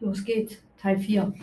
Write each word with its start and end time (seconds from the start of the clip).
Los 0.00 0.24
geht's, 0.24 0.56
Teil 0.80 0.98
4. 0.98 1.32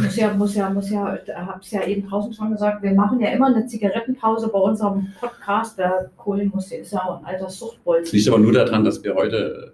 Muss 0.00 0.14
ja, 0.14 0.32
muss 0.32 0.54
ja, 0.54 0.70
muss 0.70 0.90
ja, 0.90 1.18
hab's 1.34 1.72
ja 1.72 1.84
eben 1.84 2.08
draußen 2.08 2.32
schon 2.32 2.52
gesagt, 2.52 2.84
wir 2.84 2.92
machen 2.94 3.18
ja 3.18 3.30
immer 3.30 3.46
eine 3.46 3.66
Zigarettenpause 3.66 4.46
bei 4.46 4.58
unserem 4.60 5.08
Podcast. 5.18 5.76
Der 5.76 6.08
Kohlen 6.16 6.52
muss, 6.54 6.70
ist 6.70 6.92
ja 6.92 7.00
auch 7.00 7.18
ein 7.18 7.24
alter 7.24 7.50
Suchtbolz. 7.50 8.06
Es 8.06 8.12
liegt 8.12 8.28
aber 8.28 8.38
nur 8.38 8.52
daran, 8.52 8.84
dass 8.84 9.02
wir 9.02 9.12
heute 9.16 9.72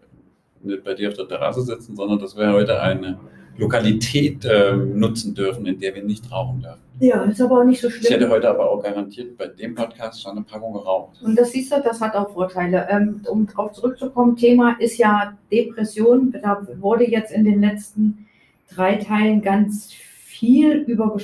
nicht 0.62 0.82
bei 0.82 0.94
dir 0.94 1.08
auf 1.10 1.14
der 1.14 1.28
Terrasse 1.28 1.60
sitzen, 1.60 1.94
sondern 1.94 2.18
dass 2.18 2.34
wir 2.34 2.50
heute 2.50 2.80
eine 2.80 3.18
Lokalität 3.58 4.44
äh, 4.44 4.72
nutzen 4.74 5.34
dürfen, 5.34 5.66
in 5.66 5.78
der 5.78 5.94
wir 5.94 6.02
nicht 6.04 6.30
rauchen 6.30 6.62
dürfen. 6.62 6.80
Ja, 7.00 7.22
ist 7.24 7.40
aber 7.40 7.60
auch 7.60 7.64
nicht 7.64 7.80
so 7.80 7.88
Ich 7.88 7.96
hätte 7.96 8.14
schlimm. 8.14 8.30
heute 8.30 8.48
aber 8.48 8.70
auch 8.70 8.82
garantiert 8.82 9.36
bei 9.36 9.46
dem 9.46 9.74
Podcast 9.74 10.22
schon 10.22 10.32
eine 10.32 10.42
Packung 10.42 10.72
geraucht. 10.72 11.20
Und 11.22 11.38
das 11.38 11.52
siehst 11.52 11.70
du, 11.72 11.80
das 11.80 12.00
hat 12.00 12.14
auch 12.14 12.30
Vorteile. 12.32 12.88
Ähm, 12.90 13.20
um 13.28 13.46
darauf 13.46 13.72
zurückzukommen, 13.72 14.36
Thema 14.36 14.76
ist 14.80 14.96
ja 14.98 15.36
Depression. 15.52 16.34
Da 16.42 16.66
wurde 16.80 17.08
jetzt 17.08 17.32
in 17.32 17.44
den 17.44 17.60
letzten 17.60 18.26
drei 18.74 18.96
Teilen 18.96 19.42
ganz 19.42 19.92
viel 19.92 20.78
über, 20.86 21.16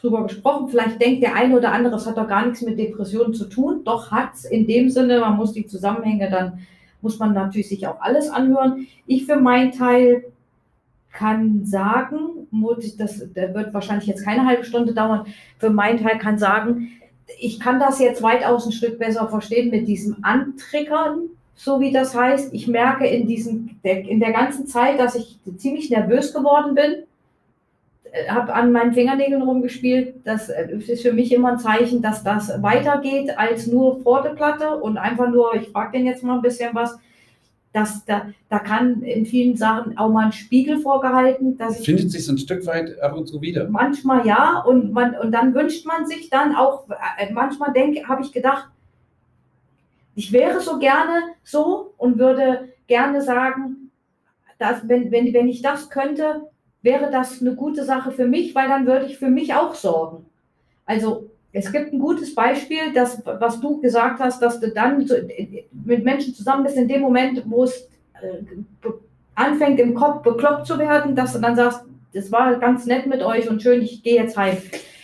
drüber 0.00 0.22
gesprochen. 0.24 0.68
Vielleicht 0.68 1.00
denkt 1.00 1.22
der 1.22 1.34
eine 1.34 1.56
oder 1.56 1.72
andere, 1.72 1.96
es 1.96 2.06
hat 2.06 2.18
doch 2.18 2.28
gar 2.28 2.44
nichts 2.44 2.62
mit 2.62 2.78
Depressionen 2.78 3.32
zu 3.32 3.46
tun. 3.46 3.82
Doch 3.84 4.10
hat 4.10 4.34
es 4.34 4.44
in 4.44 4.66
dem 4.66 4.90
Sinne, 4.90 5.20
man 5.20 5.36
muss 5.36 5.52
die 5.52 5.66
Zusammenhänge 5.66 6.30
dann, 6.30 6.58
muss 7.00 7.18
man 7.18 7.32
natürlich 7.32 7.68
sich 7.68 7.86
auch 7.86 8.00
alles 8.00 8.28
anhören. 8.28 8.86
Ich 9.06 9.24
für 9.26 9.36
meinen 9.36 9.72
Teil 9.72 10.24
kann 11.12 11.64
sagen, 11.64 12.48
das, 12.98 13.22
der 13.34 13.54
wird 13.54 13.74
wahrscheinlich 13.74 14.06
jetzt 14.06 14.24
keine 14.24 14.46
halbe 14.46 14.64
Stunde 14.64 14.94
dauern, 14.94 15.26
für 15.58 15.70
meinen 15.70 16.02
Teil 16.02 16.18
kann 16.18 16.38
sagen, 16.38 16.88
ich 17.38 17.60
kann 17.60 17.80
das 17.80 17.98
jetzt 17.98 18.22
weitaus 18.22 18.66
ein 18.66 18.72
Stück 18.72 18.98
besser 18.98 19.28
verstehen 19.28 19.70
mit 19.70 19.88
diesem 19.88 20.16
Antriggern, 20.22 21.28
so 21.54 21.80
wie 21.80 21.92
das 21.92 22.14
heißt. 22.14 22.52
Ich 22.52 22.66
merke 22.66 23.06
in, 23.06 23.26
diesem, 23.26 23.78
in 23.82 24.20
der 24.20 24.32
ganzen 24.32 24.66
Zeit, 24.66 24.98
dass 24.98 25.14
ich 25.14 25.38
ziemlich 25.56 25.90
nervös 25.90 26.34
geworden 26.34 26.74
bin, 26.74 27.04
habe 28.28 28.52
an 28.52 28.72
meinen 28.72 28.92
Fingernägeln 28.92 29.42
rumgespielt. 29.42 30.14
Das 30.24 30.48
äh, 30.48 30.68
ist 30.70 31.02
für 31.02 31.12
mich 31.12 31.32
immer 31.32 31.52
ein 31.52 31.58
Zeichen, 31.58 32.02
dass 32.02 32.22
das 32.22 32.62
weitergeht 32.62 33.36
als 33.38 33.66
nur 33.66 34.00
Vorderplatte 34.02 34.76
und 34.76 34.98
einfach 34.98 35.30
nur, 35.30 35.54
ich 35.54 35.68
frage 35.68 35.98
den 35.98 36.06
jetzt 36.06 36.22
mal 36.22 36.36
ein 36.36 36.42
bisschen 36.42 36.74
was. 36.74 36.98
Dass 37.72 38.04
da, 38.04 38.26
da 38.50 38.58
kann 38.58 39.02
in 39.02 39.24
vielen 39.24 39.56
Sachen 39.56 39.96
auch 39.96 40.10
mal 40.10 40.26
ein 40.26 40.32
Spiegel 40.32 40.78
vorgehalten, 40.78 41.56
dass 41.56 41.84
Findet 41.84 42.10
sich 42.10 42.26
so 42.26 42.32
ein 42.32 42.38
Stück 42.38 42.66
weit 42.66 43.00
ab 43.00 43.16
und 43.16 43.26
zu 43.26 43.40
wieder. 43.40 43.68
Manchmal 43.68 44.26
ja, 44.26 44.60
und, 44.60 44.92
man, 44.92 45.14
und 45.16 45.32
dann 45.32 45.54
wünscht 45.54 45.86
man 45.86 46.06
sich 46.06 46.28
dann 46.28 46.54
auch, 46.54 46.86
äh, 47.18 47.32
manchmal 47.32 47.72
denke, 47.72 48.06
habe 48.06 48.22
ich 48.22 48.32
gedacht, 48.32 48.68
ich 50.14 50.32
wäre 50.32 50.60
so 50.60 50.78
gerne 50.78 51.22
so 51.42 51.94
und 51.96 52.18
würde 52.18 52.68
gerne 52.86 53.22
sagen, 53.22 53.90
dass, 54.58 54.86
wenn, 54.86 55.10
wenn, 55.10 55.32
wenn 55.32 55.48
ich 55.48 55.62
das 55.62 55.88
könnte, 55.88 56.42
wäre 56.82 57.10
das 57.10 57.40
eine 57.40 57.54
gute 57.54 57.84
Sache 57.84 58.12
für 58.12 58.26
mich, 58.26 58.54
weil 58.54 58.68
dann 58.68 58.86
würde 58.86 59.06
ich 59.06 59.18
für 59.18 59.30
mich 59.30 59.54
auch 59.54 59.74
sorgen. 59.74 60.26
Also 60.84 61.30
es 61.52 61.70
gibt 61.70 61.92
ein 61.92 61.98
gutes 61.98 62.34
Beispiel, 62.34 62.92
das, 62.94 63.22
was 63.24 63.60
du 63.60 63.80
gesagt 63.80 64.20
hast, 64.20 64.40
dass 64.40 64.58
du 64.58 64.70
dann 64.70 65.06
mit 65.84 66.04
Menschen 66.04 66.34
zusammen 66.34 66.64
bist 66.64 66.76
in 66.76 66.88
dem 66.88 67.02
Moment, 67.02 67.42
wo 67.46 67.64
es 67.64 67.88
äh, 68.22 68.88
anfängt 69.34 69.78
im 69.78 69.94
Kopf 69.94 70.22
bekloppt 70.22 70.66
zu 70.66 70.78
werden, 70.78 71.14
dass 71.14 71.34
du 71.34 71.40
dann 71.40 71.56
sagst, 71.56 71.84
das 72.14 72.32
war 72.32 72.56
ganz 72.56 72.86
nett 72.86 73.06
mit 73.06 73.22
euch 73.22 73.48
und 73.48 73.62
schön, 73.62 73.82
ich 73.82 74.02
gehe 74.02 74.16
jetzt 74.16 74.36
heim. 74.36 74.56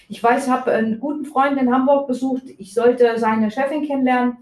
Ich 0.09 0.23
weiß, 0.23 0.47
ich 0.47 0.53
habe 0.53 0.73
einen 0.73 1.01
guten 1.01 1.27
Freund 1.27 1.61
in 1.61 1.73
Hamburg 1.73 2.07
besucht. 2.07 2.45
Ich 2.57 2.73
sollte 2.73 3.19
seine 3.19 3.51
Chefin 3.51 3.87
kennenlernen, 3.87 4.39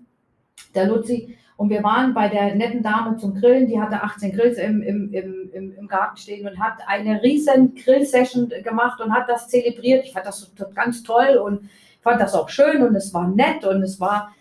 der 0.74 0.86
Luzi. 0.86 1.36
Und 1.56 1.70
wir 1.70 1.82
waren 1.82 2.14
bei 2.14 2.28
der 2.28 2.54
netten 2.54 2.82
Dame 2.82 3.16
zum 3.16 3.34
Grillen. 3.34 3.66
Die 3.66 3.80
hatte 3.80 4.02
18 4.02 4.32
Grills 4.32 4.58
im, 4.58 4.82
im, 4.82 5.12
im, 5.12 5.50
im, 5.52 5.74
im 5.76 5.88
Garten 5.88 6.16
stehen 6.18 6.46
und 6.46 6.60
hat 6.60 6.78
eine 6.86 7.22
riesen 7.22 7.74
Grill-Session 7.74 8.52
gemacht 8.62 9.00
und 9.00 9.12
hat 9.12 9.28
das 9.28 9.48
zelebriert. 9.48 10.04
Ich 10.04 10.12
fand 10.12 10.26
das 10.26 10.52
ganz 10.74 11.02
toll 11.02 11.40
und 11.42 11.68
fand 12.06 12.20
das 12.20 12.34
auch 12.34 12.48
schön 12.48 12.82
und 12.82 12.94
es 12.94 13.12
war 13.12 13.26
nett 13.26 13.64
und 13.64 13.82
es 13.82 13.98
war, 13.98 14.32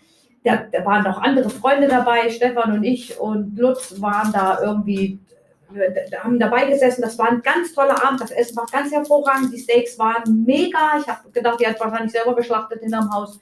da, 0.44 0.56
da 0.70 0.84
waren 0.84 1.02
noch 1.02 1.20
andere 1.20 1.50
Freunde 1.50 1.88
dabei, 1.88 2.30
Stefan 2.30 2.72
und 2.72 2.84
ich 2.84 3.18
und 3.18 3.58
Lutz 3.58 4.00
waren 4.00 4.32
da 4.32 4.60
irgendwie 4.62 5.18
wir 5.70 6.22
haben 6.22 6.38
dabei 6.38 6.66
gesessen. 6.70 7.02
Das 7.02 7.18
war 7.18 7.28
ein 7.28 7.42
ganz 7.42 7.74
toller 7.74 8.04
Abend. 8.04 8.20
Das 8.20 8.30
Essen 8.30 8.56
war 8.56 8.66
ganz 8.70 8.92
hervorragend. 8.92 9.52
Die 9.52 9.58
Steaks 9.58 9.98
waren 9.98 10.44
mega. 10.44 10.98
Ich 11.00 11.08
habe 11.08 11.28
gedacht, 11.32 11.60
die 11.60 11.66
hat 11.66 11.80
wahrscheinlich 11.80 12.12
selber 12.12 12.36
geschlachtet 12.36 12.80
hinterm 12.80 13.12
Haus. 13.12 13.40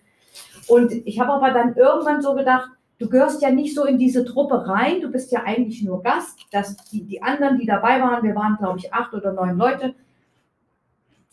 Und 0.68 0.90
ich 0.90 1.20
habe 1.20 1.32
aber 1.32 1.50
dann 1.50 1.74
irgendwann 1.76 2.22
so 2.22 2.34
gedacht, 2.34 2.70
du 2.98 3.10
gehörst 3.10 3.42
ja 3.42 3.50
nicht 3.50 3.74
so 3.74 3.84
in 3.84 3.98
diese 3.98 4.24
Truppe 4.24 4.66
rein. 4.66 5.02
Du 5.02 5.10
bist 5.10 5.32
ja 5.32 5.42
eigentlich 5.44 5.82
nur 5.82 6.02
Gast. 6.02 6.38
Das, 6.50 6.76
die, 6.90 7.04
die 7.04 7.22
anderen, 7.22 7.58
die 7.58 7.66
dabei 7.66 8.00
waren, 8.00 8.22
wir 8.22 8.34
waren, 8.34 8.56
glaube 8.56 8.78
ich, 8.78 8.92
acht 8.92 9.12
oder 9.12 9.32
neun 9.32 9.58
Leute, 9.58 9.94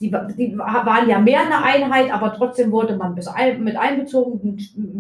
die, 0.02 0.10
die 0.38 0.58
wa- 0.58 0.86
waren 0.86 1.08
ja 1.08 1.20
mehr 1.20 1.42
eine 1.42 1.64
Einheit, 1.64 2.12
aber 2.12 2.34
trotzdem 2.34 2.72
wurde 2.72 2.98
man 2.98 3.16
bis 3.16 3.28
ein, 3.28 3.64
mit 3.64 3.78
einbezogen. 3.78 4.58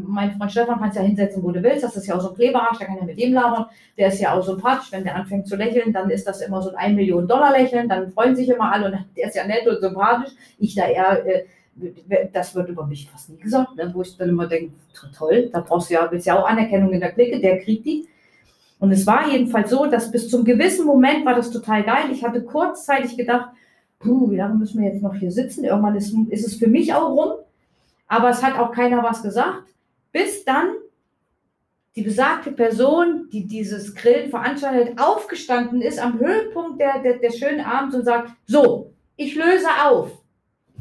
Mein 0.07 0.31
Freund 0.33 0.51
Stefan 0.51 0.79
kannst 0.79 0.95
ja 0.97 1.01
hinsetzen, 1.03 1.41
wo 1.43 1.51
du 1.51 1.61
willst. 1.63 1.83
Das 1.83 1.97
ist 1.97 2.07
ja 2.07 2.15
auch 2.15 2.21
so 2.21 2.29
ein 2.29 2.35
Kleberarsch, 2.35 2.77
der 2.77 2.87
kann 2.87 2.97
ja 2.97 3.03
mit 3.03 3.19
dem 3.19 3.33
labern. 3.33 3.65
Der 3.97 4.07
ist 4.09 4.21
ja 4.21 4.33
auch 4.33 4.43
sympathisch. 4.43 4.91
Wenn 4.91 5.03
der 5.03 5.15
anfängt 5.15 5.47
zu 5.47 5.55
lächeln, 5.55 5.91
dann 5.91 6.09
ist 6.09 6.27
das 6.27 6.41
immer 6.41 6.61
so 6.61 6.69
ein 6.69 6.75
1 6.75 6.95
Million 6.95 7.27
Dollar 7.27 7.51
Lächeln. 7.51 7.89
Dann 7.89 8.11
freuen 8.11 8.35
sich 8.35 8.47
immer 8.47 8.71
alle 8.71 8.85
und 8.85 9.05
der 9.17 9.27
ist 9.27 9.35
ja 9.35 9.45
nett 9.47 9.67
und 9.67 9.81
sympathisch. 9.81 10.31
Ich 10.59 10.75
da 10.75 10.85
eher, 10.87 11.25
äh, 11.25 11.43
das 12.31 12.53
wird 12.53 12.69
über 12.69 12.85
mich 12.85 13.09
fast 13.09 13.29
nie 13.29 13.37
gesagt, 13.37 13.75
ne? 13.75 13.89
wo 13.93 14.01
ich 14.01 14.15
dann 14.17 14.29
immer 14.29 14.47
denke, 14.47 14.73
toll, 15.17 15.49
da 15.51 15.61
brauchst 15.61 15.89
du 15.89 15.95
ja, 15.95 16.07
willst 16.11 16.27
ja 16.27 16.37
auch 16.39 16.47
Anerkennung 16.47 16.91
in 16.91 16.99
der 16.99 17.11
Clique, 17.11 17.39
der 17.39 17.59
kriegt 17.59 17.85
die. 17.85 18.07
Und 18.79 18.91
es 18.91 19.05
war 19.05 19.27
jedenfalls 19.29 19.69
so, 19.69 19.85
dass 19.85 20.11
bis 20.11 20.29
zum 20.29 20.43
gewissen 20.43 20.85
Moment 20.85 21.25
war 21.25 21.35
das 21.35 21.51
total 21.51 21.83
geil. 21.83 22.05
Ich 22.11 22.23
hatte 22.23 22.41
kurzzeitig 22.43 23.15
gedacht, 23.15 23.49
puh, 24.01 24.29
wie 24.31 24.37
lange 24.37 24.55
müssen 24.55 24.81
wir 24.81 24.89
jetzt 24.89 25.01
noch 25.01 25.15
hier 25.15 25.31
sitzen? 25.31 25.63
Irgendwann 25.63 25.95
ist, 25.95 26.13
ist 26.29 26.45
es 26.45 26.55
für 26.55 26.67
mich 26.67 26.93
auch 26.93 27.09
rum. 27.09 27.33
Aber 28.07 28.29
es 28.29 28.43
hat 28.43 28.57
auch 28.57 28.71
keiner 28.71 29.03
was 29.03 29.23
gesagt. 29.23 29.63
Bis 30.11 30.43
dann 30.43 30.73
die 31.95 32.01
besagte 32.01 32.51
Person, 32.51 33.29
die 33.31 33.47
dieses 33.47 33.95
Grillen 33.95 34.29
veranstaltet, 34.29 34.99
aufgestanden 34.99 35.81
ist 35.81 35.99
am 35.99 36.19
Höhepunkt 36.19 36.79
der, 36.79 36.99
der, 37.01 37.19
der 37.19 37.31
schönen 37.31 37.61
Abends 37.61 37.95
und 37.95 38.05
sagt, 38.05 38.31
so, 38.45 38.93
ich 39.17 39.35
löse 39.35 39.67
auf. 39.85 40.11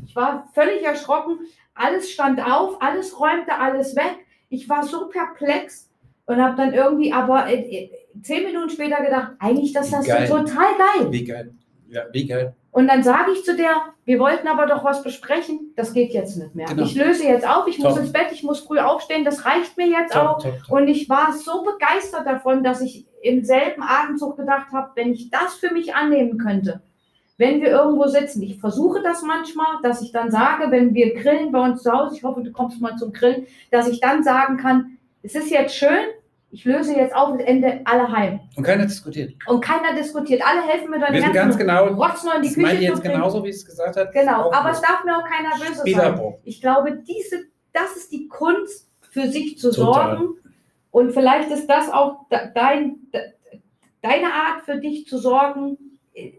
Ich 0.07 0.15
war 0.17 0.49
völlig 0.55 0.83
erschrocken. 0.83 1.39
Alles 1.75 2.11
stand 2.11 2.41
auf, 2.41 2.81
alles 2.81 3.19
räumte 3.19 3.55
alles 3.59 3.97
weg. 3.97 4.19
Ich 4.49 4.69
war 4.69 4.85
so 4.85 5.09
perplex 5.09 5.89
und 6.27 6.41
habe 6.41 6.57
dann 6.57 6.75
irgendwie 6.75 7.13
aber 7.13 7.47
äh, 7.47 7.61
äh, 7.61 7.91
zehn 8.23 8.45
Minuten 8.45 8.71
später 8.71 9.03
gedacht, 9.03 9.33
eigentlich 9.39 9.73
das 9.73 9.87
ist 9.87 9.95
das 9.95 10.07
Geil. 10.07 10.29
total 10.29 10.67
geil. 10.79 11.13
Wie 11.13 11.25
geil. 11.25 11.55
Ja, 11.89 12.03
wie 12.13 12.27
geil. 12.27 12.55
Und 12.73 12.87
dann 12.87 13.03
sage 13.03 13.33
ich 13.33 13.45
zu 13.45 13.57
der, 13.57 13.75
wir 14.05 14.21
wollten 14.21 14.47
aber 14.47 14.67
doch 14.67 14.85
was 14.85 15.03
besprechen, 15.03 15.73
das 15.77 15.93
geht 15.93 16.13
jetzt 16.13 16.37
nicht 16.37 16.55
mehr. 16.55 16.67
Genau. 16.67 16.85
Ich 16.85 16.95
löse 16.95 17.25
jetzt 17.25 17.47
auf, 17.47 17.67
ich 17.67 17.79
muss 17.79 17.95
Top. 17.95 18.03
ins 18.03 18.13
Bett, 18.13 18.29
ich 18.33 18.45
muss 18.45 18.61
früh 18.61 18.79
aufstehen, 18.79 19.25
das 19.25 19.45
reicht 19.45 19.77
mir 19.77 19.89
jetzt 19.89 20.13
Top, 20.13 20.23
auch. 20.23 20.43
top. 20.43 20.55
Und 20.69 20.87
ich 20.87 21.09
war 21.09 21.33
so 21.33 21.65
begeistert 21.65 22.27
davon, 22.27 22.63
dass 22.63 22.81
ich 22.81 23.07
im 23.23 23.45
selben 23.45 23.83
Atemzug 23.83 24.37
gedacht 24.37 24.73
habe, 24.73 24.93
wenn 24.95 25.13
ich 25.13 25.31
das 25.31 25.55
für 25.55 25.73
mich 25.73 25.95
annehmen 25.95 26.39
könnte, 26.39 26.81
wenn 27.39 27.61
wir 27.61 27.69
irgendwo 27.69 28.07
sitzen, 28.07 28.43
ich 28.43 28.61
versuche 28.61 29.03
das 29.03 29.23
manchmal, 29.23 29.79
dass 29.83 30.03
ich 30.03 30.13
dann 30.13 30.31
sage, 30.31 30.71
wenn 30.71 30.95
wir 30.95 31.15
grillen 31.15 31.51
bei 31.51 31.61
uns 31.61 31.83
zu 31.83 31.91
Hause, 31.91 32.15
ich 32.17 32.23
hoffe, 32.23 32.43
du 32.43 32.53
kommst 32.53 32.81
mal 32.81 32.97
zum 32.97 33.13
Grillen, 33.13 33.47
dass 33.71 33.89
ich 33.89 33.99
dann 34.01 34.23
sagen 34.23 34.59
kann, 34.59 34.99
es 35.23 35.35
ist 35.35 35.51
jetzt 35.51 35.75
schön, 35.75 36.07
ich 36.53 36.65
löse 36.65 36.95
jetzt 36.97 37.15
auf 37.15 37.31
und 37.31 37.41
Ende 37.41 37.81
alle 37.85 38.11
heim. 38.11 38.41
Und 38.57 38.65
keiner 38.65 38.85
diskutiert. 38.87 39.35
Und 39.47 39.61
keiner 39.61 39.95
diskutiert, 39.95 40.43
alle 40.45 40.63
helfen 40.63 40.91
mir 40.91 40.99
dann 40.99 41.13
Wir 41.13 41.21
wissen 41.23 41.33
ganz 41.33 41.57
genau, 41.57 41.91
noch 41.91 42.35
in 42.35 42.43
die 42.43 42.49
das 42.49 42.55
Küche 42.57 42.77
zu 42.77 42.83
jetzt 42.83 43.01
bringen. 43.03 43.15
genauso, 43.15 43.45
wie 43.45 43.49
es 43.51 43.65
gesagt 43.65 43.97
hat. 43.97 44.13
Genau, 44.13 44.51
aber 44.53 44.71
es 44.71 44.81
darf 44.81 45.05
mir 45.05 45.17
auch 45.17 45.25
keiner 45.25 45.51
böse 45.59 45.83
sein. 45.91 46.35
Ich 46.45 46.61
glaube, 46.61 46.99
diese, 47.09 47.45
das 47.73 47.97
ist 47.97 48.11
die 48.13 48.27
Kunst, 48.29 48.89
für 49.13 49.29
sich 49.29 49.59
zu 49.59 49.71
Total. 49.73 50.17
sorgen. 50.19 50.35
Und 50.93 51.13
vielleicht 51.13 51.51
ist 51.51 51.67
das 51.69 51.91
auch 51.93 52.29
de- 52.31 52.53
dein, 52.55 52.97
de- 53.13 53.61
deine 54.03 54.27
Art 54.33 54.63
für 54.65 54.77
dich 54.79 55.07
zu 55.07 55.19
sorgen, 55.19 55.77
äh, 56.15 56.33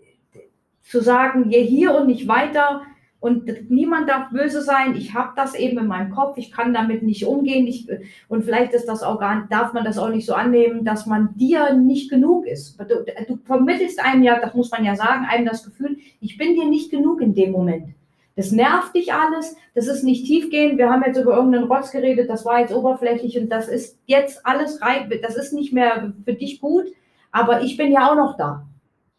zu 0.82 1.02
sagen, 1.02 1.50
je 1.50 1.64
hier 1.64 1.94
und 1.96 2.08
nicht 2.08 2.28
weiter. 2.28 2.82
Und 3.22 3.70
niemand 3.70 4.10
darf 4.10 4.32
böse 4.32 4.64
sein. 4.64 4.96
Ich 4.96 5.14
habe 5.14 5.34
das 5.36 5.54
eben 5.54 5.78
in 5.78 5.86
meinem 5.86 6.10
Kopf. 6.10 6.38
Ich 6.38 6.52
kann 6.52 6.74
damit 6.74 7.04
nicht 7.04 7.24
umgehen. 7.24 7.68
Ich, 7.68 7.88
und 8.28 8.44
vielleicht 8.44 8.74
ist 8.74 8.88
das 8.88 9.04
auch 9.04 9.20
gar, 9.20 9.48
darf 9.48 9.74
man 9.74 9.86
das 9.86 10.00
auch 10.00 10.10
nicht 10.10 10.26
so 10.26 10.34
annehmen, 10.34 10.84
dass 10.84 11.06
man 11.06 11.36
dir 11.36 11.76
nicht 11.76 12.10
genug 12.10 12.48
ist. 12.48 12.80
Du, 12.80 13.06
du 13.28 13.38
vermittelst 13.46 14.04
einem 14.04 14.24
ja, 14.24 14.40
das 14.40 14.56
muss 14.56 14.72
man 14.72 14.84
ja 14.84 14.96
sagen, 14.96 15.28
einem 15.30 15.46
das 15.46 15.64
Gefühl, 15.64 15.98
ich 16.20 16.36
bin 16.40 16.56
dir 16.56 16.66
nicht 16.66 16.90
genug 16.90 17.22
in 17.22 17.36
dem 17.36 17.52
Moment. 17.52 17.94
Das 18.36 18.52
nervt 18.52 18.96
dich 18.96 19.14
alles, 19.14 19.56
das 19.76 19.86
ist 19.86 20.04
nicht 20.04 20.26
tiefgehend. 20.26 20.80
Wir 20.80 20.90
haben 20.90 21.04
jetzt 21.06 21.20
über 21.20 21.36
irgendeinen 21.36 21.66
Rotz 21.66 21.92
geredet, 21.92 22.28
das 22.28 22.44
war 22.44 22.60
jetzt 22.60 22.74
oberflächlich 22.74 23.38
und 23.38 23.50
das 23.50 23.68
ist 23.68 24.00
jetzt 24.08 24.44
alles 24.48 24.82
rein, 24.82 25.12
das 25.22 25.36
ist 25.36 25.54
nicht 25.54 25.74
mehr 25.74 26.14
für 26.26 26.34
dich 26.34 26.60
gut, 26.60 26.86
aber 27.32 27.62
ich 27.62 27.78
bin 27.78 27.92
ja 27.92 28.10
auch 28.10 28.16
noch 28.16 28.38
da. 28.38 28.66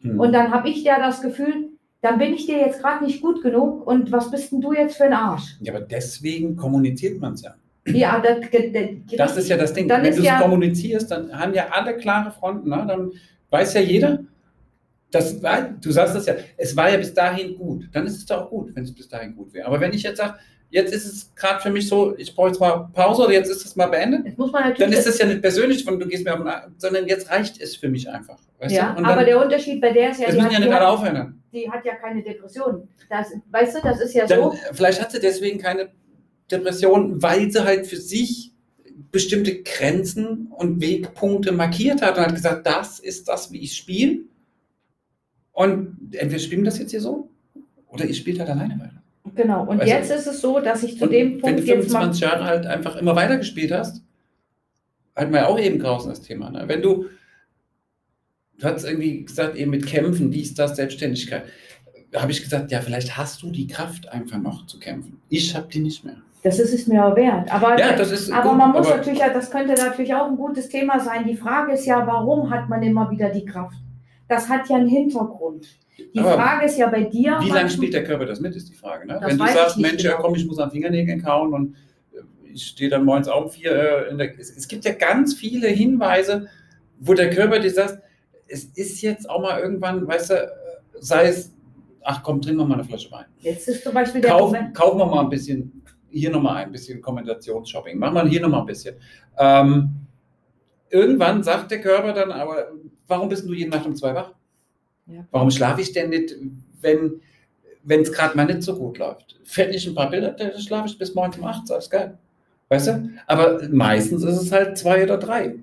Hm. 0.01 0.19
Und 0.19 0.33
dann 0.33 0.51
habe 0.51 0.67
ich 0.67 0.83
ja 0.83 0.99
das 0.99 1.21
Gefühl, 1.21 1.69
dann 2.03 2.19
bin 2.19 2.33
ich 2.33 2.45
dir 2.45 2.57
jetzt 2.57 2.81
gerade 2.81 3.05
nicht 3.05 3.21
gut 3.21 3.41
genug 3.41 3.87
und 3.87 4.11
was 4.11 4.29
bist 4.29 4.51
denn 4.51 4.59
du 4.59 4.73
jetzt 4.73 4.97
für 4.97 5.05
ein 5.05 5.13
Arsch? 5.13 5.55
ja, 5.61 5.73
aber 5.73 5.85
deswegen 5.85 6.55
kommuniziert 6.57 7.19
man 7.19 7.33
es 7.33 7.41
ja. 7.43 7.55
Ja, 7.85 8.21
das, 8.21 8.37
Das 9.17 9.37
ist 9.37 9.49
ja 9.49 9.57
das 9.57 9.73
Ding. 9.73 9.89
Wenn 9.89 10.03
du 10.03 10.09
es 10.09 10.23
ja- 10.23 10.39
kommunizierst, 10.39 11.09
dann 11.11 11.37
haben 11.37 11.53
ja 11.53 11.67
alle 11.69 11.95
klare 11.97 12.31
Fronten. 12.31 12.69
Ne? 12.69 12.85
Dann 12.87 13.11
weiß 13.49 13.73
ja 13.73 13.81
jeder, 13.81 14.19
das 15.11 15.41
war, 15.43 15.61
du 15.63 15.91
sagst 15.91 16.15
das 16.15 16.25
ja, 16.25 16.35
es 16.57 16.75
war 16.75 16.89
ja 16.89 16.97
bis 16.97 17.13
dahin 17.13 17.57
gut. 17.57 17.89
Dann 17.91 18.05
ist 18.05 18.17
es 18.17 18.25
doch 18.25 18.43
auch 18.45 18.49
gut, 18.49 18.75
wenn 18.75 18.83
es 18.83 18.93
bis 18.93 19.07
dahin 19.07 19.35
gut 19.35 19.53
wäre. 19.53 19.67
Aber 19.67 19.79
wenn 19.79 19.93
ich 19.93 20.03
jetzt 20.03 20.17
sage, 20.17 20.35
jetzt 20.73 20.91
ist 20.91 21.05
es 21.05 21.35
gerade 21.35 21.61
für 21.61 21.69
mich 21.69 21.87
so, 21.87 22.17
ich 22.17 22.35
brauche 22.35 22.47
jetzt 22.47 22.59
mal 22.59 22.89
Pause 22.93 23.23
oder 23.23 23.33
jetzt 23.33 23.49
ist 23.49 23.63
es 23.63 23.75
mal 23.75 23.85
beendet, 23.85 24.25
Jetzt 24.25 24.39
muss 24.39 24.51
man 24.51 24.63
natürlich. 24.63 24.79
dann 24.79 24.91
ist 24.91 25.05
es 25.05 25.19
ja 25.19 25.27
nicht 25.27 25.41
persönlich, 25.41 25.83
von 25.83 25.99
du 25.99 26.07
gehst 26.07 26.25
mir 26.25 26.33
auf 26.33 26.39
den 26.39 26.47
Arm, 26.47 26.73
sondern 26.77 27.07
jetzt 27.07 27.29
reicht 27.29 27.61
es 27.61 27.75
für 27.75 27.89
mich 27.89 28.09
einfach. 28.09 28.39
Ja, 28.67 28.95
aber 28.97 29.17
dann, 29.17 29.25
der 29.25 29.39
Unterschied 29.43 29.79
bei 29.79 29.91
der 29.91 30.11
ist 30.11 30.19
ja, 30.19 30.25
das 30.25 30.35
die 30.35 30.41
müssen 30.41 30.51
ja 30.51 30.55
hat, 30.55 30.59
nicht 30.61 30.71
die, 30.71 30.75
alle 30.75 30.87
aufhören. 30.87 31.43
die 31.53 31.69
hat 31.69 31.85
ja 31.85 31.95
keine 31.95 32.23
Depression. 32.23 32.87
Das, 33.09 33.27
weißt 33.51 33.75
du, 33.75 33.81
das 33.83 34.01
ist 34.01 34.15
ja 34.15 34.25
Dann, 34.25 34.39
so. 34.39 34.55
vielleicht 34.71 34.99
hat 34.99 35.11
sie 35.11 35.19
deswegen 35.19 35.59
keine 35.59 35.89
Depression, 36.49 37.21
weil 37.21 37.51
sie 37.51 37.63
halt 37.63 37.85
für 37.85 37.97
sich 37.97 38.53
bestimmte 39.11 39.61
Grenzen 39.61 40.47
und 40.47 40.81
Wegpunkte 40.81 41.51
markiert 41.51 42.01
hat 42.01 42.17
und 42.17 42.23
hat 42.23 42.33
gesagt, 42.33 42.65
das 42.65 42.99
ist 42.99 43.27
das, 43.27 43.51
wie 43.51 43.59
ich 43.61 43.75
spiele. 43.75 44.21
Und 45.51 46.15
entweder 46.15 46.39
spielen 46.39 46.61
wir 46.61 46.71
das 46.71 46.79
jetzt 46.79 46.91
hier 46.91 47.01
so 47.01 47.29
oder 47.89 48.05
ich 48.05 48.17
spiele 48.17 48.39
halt 48.39 48.49
alleine 48.49 48.79
weiter. 48.79 49.02
Genau. 49.35 49.65
Und 49.65 49.81
du? 49.81 49.87
jetzt 49.87 50.11
ist 50.11 50.27
es 50.27 50.41
so, 50.41 50.59
dass 50.59 50.83
ich 50.83 50.97
zu 50.99 51.07
dem 51.07 51.33
wenn 51.35 51.41
Punkt 51.41 51.59
du 51.59 51.63
jetzt 51.63 51.91
mal. 51.91 52.01
25 52.01 52.21
Jahre 52.21 52.43
halt 52.45 52.65
einfach 52.65 52.95
immer 52.97 53.15
weiter 53.15 53.37
gespielt 53.37 53.71
hast, 53.71 54.03
hatten 55.15 55.31
wir 55.31 55.41
ja 55.41 55.47
auch 55.47 55.59
eben 55.59 55.79
draußen 55.79 56.09
das 56.09 56.21
Thema. 56.21 56.49
Ne? 56.49 56.63
Wenn 56.67 56.81
du, 56.81 57.05
du 58.57 58.65
hast 58.65 58.83
irgendwie 58.83 59.23
gesagt, 59.23 59.55
eben 59.55 59.71
mit 59.71 59.85
Kämpfen, 59.85 60.31
dies, 60.31 60.53
das, 60.53 60.75
Selbstständigkeit, 60.75 61.45
habe 62.15 62.31
ich 62.31 62.43
gesagt, 62.43 62.71
ja, 62.71 62.81
vielleicht 62.81 63.17
hast 63.17 63.41
du 63.41 63.49
die 63.49 63.67
Kraft 63.67 64.09
einfach 64.09 64.37
noch 64.37 64.67
zu 64.67 64.79
kämpfen. 64.79 65.19
Ich 65.29 65.55
habe 65.55 65.67
die 65.71 65.79
nicht 65.79 66.03
mehr. 66.03 66.17
Das 66.43 66.59
ist 66.59 66.73
es 66.73 66.87
mir 66.87 67.05
auch 67.05 67.15
wert. 67.15 67.51
Aber, 67.51 67.79
Ja, 67.79 67.93
das 67.95 68.11
ist 68.11 68.29
aber 68.29 68.49
gut, 68.49 68.57
man 68.57 68.71
muss 68.73 68.87
aber- 68.87 68.97
natürlich, 68.97 69.19
das 69.19 69.49
könnte 69.49 69.73
natürlich 69.73 70.13
auch 70.13 70.27
ein 70.27 70.35
gutes 70.35 70.67
Thema 70.67 70.99
sein. 70.99 71.25
Die 71.25 71.37
Frage 71.37 71.71
ist 71.71 71.85
ja, 71.85 72.05
warum 72.05 72.49
hat 72.49 72.67
man 72.67 72.83
immer 72.83 73.09
wieder 73.09 73.29
die 73.29 73.45
Kraft? 73.45 73.77
Das 74.33 74.49
hat 74.49 74.67
ja 74.67 74.77
einen 74.77 74.87
Hintergrund. 74.87 75.67
Die 75.97 76.19
Aber 76.19 76.33
Frage 76.33 76.65
ist 76.65 76.77
ja 76.77 76.89
bei 76.89 77.03
dir. 77.03 77.37
Wie 77.41 77.49
lange 77.49 77.69
spielt 77.69 77.93
der 77.93 78.03
Körper 78.03 78.25
das 78.25 78.39
mit, 78.39 78.55
ist 78.55 78.67
die 78.67 78.73
Frage. 78.73 79.05
Ne? 79.05 79.19
Wenn 79.23 79.37
du 79.37 79.45
sagst, 79.45 79.77
Mensch, 79.77 80.03
ja 80.03 80.11
genau. 80.11 80.23
komm, 80.23 80.35
ich 80.35 80.45
muss 80.47 80.57
an 80.57 80.71
Fingernägeln 80.71 81.21
kauen 81.21 81.53
und 81.53 81.75
äh, 82.13 82.51
ich 82.51 82.65
stehe 82.65 82.89
dann 82.89 83.05
morgens 83.05 83.27
auch 83.27 83.45
um 83.45 83.51
vier 83.51 83.71
äh, 83.71 84.09
in 84.09 84.17
der. 84.17 84.37
Es, 84.39 84.49
es 84.57 84.67
gibt 84.67 84.85
ja 84.85 84.93
ganz 84.93 85.35
viele 85.35 85.67
Hinweise, 85.67 86.47
wo 86.99 87.13
der 87.13 87.29
Körper 87.29 87.59
dir 87.59 87.69
sagt, 87.69 88.01
es 88.47 88.63
ist 88.63 89.01
jetzt 89.01 89.29
auch 89.29 89.41
mal 89.41 89.59
irgendwann, 89.59 90.07
weißt 90.07 90.31
du, 90.31 90.51
sei 90.99 91.27
es, 91.27 91.53
ach 92.01 92.23
komm, 92.23 92.41
trinken 92.41 92.61
wir 92.61 92.65
mal 92.65 92.75
eine 92.75 92.83
Flasche 92.83 93.11
Wein. 93.11 93.25
Jetzt 93.41 93.67
ist 93.67 93.83
zum 93.83 93.93
Beispiel 93.93 94.21
der 94.21 94.31
Kaufen, 94.31 94.55
Moment. 94.55 94.75
kaufen 94.75 94.97
wir 94.97 95.05
mal 95.05 95.21
ein 95.21 95.29
bisschen, 95.29 95.83
hier 96.09 96.31
nochmal 96.31 96.63
ein 96.63 96.71
bisschen 96.71 97.01
Kombinationsshopping. 97.01 97.99
Machen 97.99 98.15
wir 98.15 98.25
hier 98.25 98.41
nochmal 98.41 98.61
ein 98.61 98.65
bisschen. 98.65 98.95
Ähm, 99.37 99.89
irgendwann 100.93 101.43
sagt 101.43 101.71
der 101.71 101.81
Körper 101.81 102.13
dann, 102.13 102.31
aber 102.31 102.71
warum 103.07 103.29
bist 103.29 103.47
du 103.47 103.53
jede 103.53 103.71
Nacht 103.71 103.85
um 103.85 103.95
zwei 103.95 104.13
wach? 104.15 104.31
Ja. 105.07 105.25
Warum 105.31 105.51
schlafe 105.51 105.81
ich 105.81 105.91
denn 105.91 106.09
nicht, 106.11 106.35
wenn 106.81 107.21
es 108.01 108.11
gerade 108.11 108.37
mal 108.37 108.45
nicht 108.45 108.63
so 108.63 108.75
gut 108.77 108.97
läuft? 108.99 109.39
Fertig 109.43 109.85
ein 109.87 109.95
paar 109.95 110.09
Bilder, 110.09 110.31
dann 110.31 110.57
schlafe 110.59 110.87
ich 110.87 110.97
bis 110.97 111.13
morgens 111.13 111.37
um 111.37 111.43
acht, 111.43 111.63
ist 111.63 111.71
alles 111.71 111.89
geil. 111.89 112.17
Weißt 112.69 112.87
du? 112.87 113.09
Aber 113.27 113.61
meistens 113.69 114.23
ist 114.23 114.41
es 114.41 114.51
halt 114.51 114.77
zwei 114.77 115.03
oder 115.03 115.17
drei. 115.17 115.55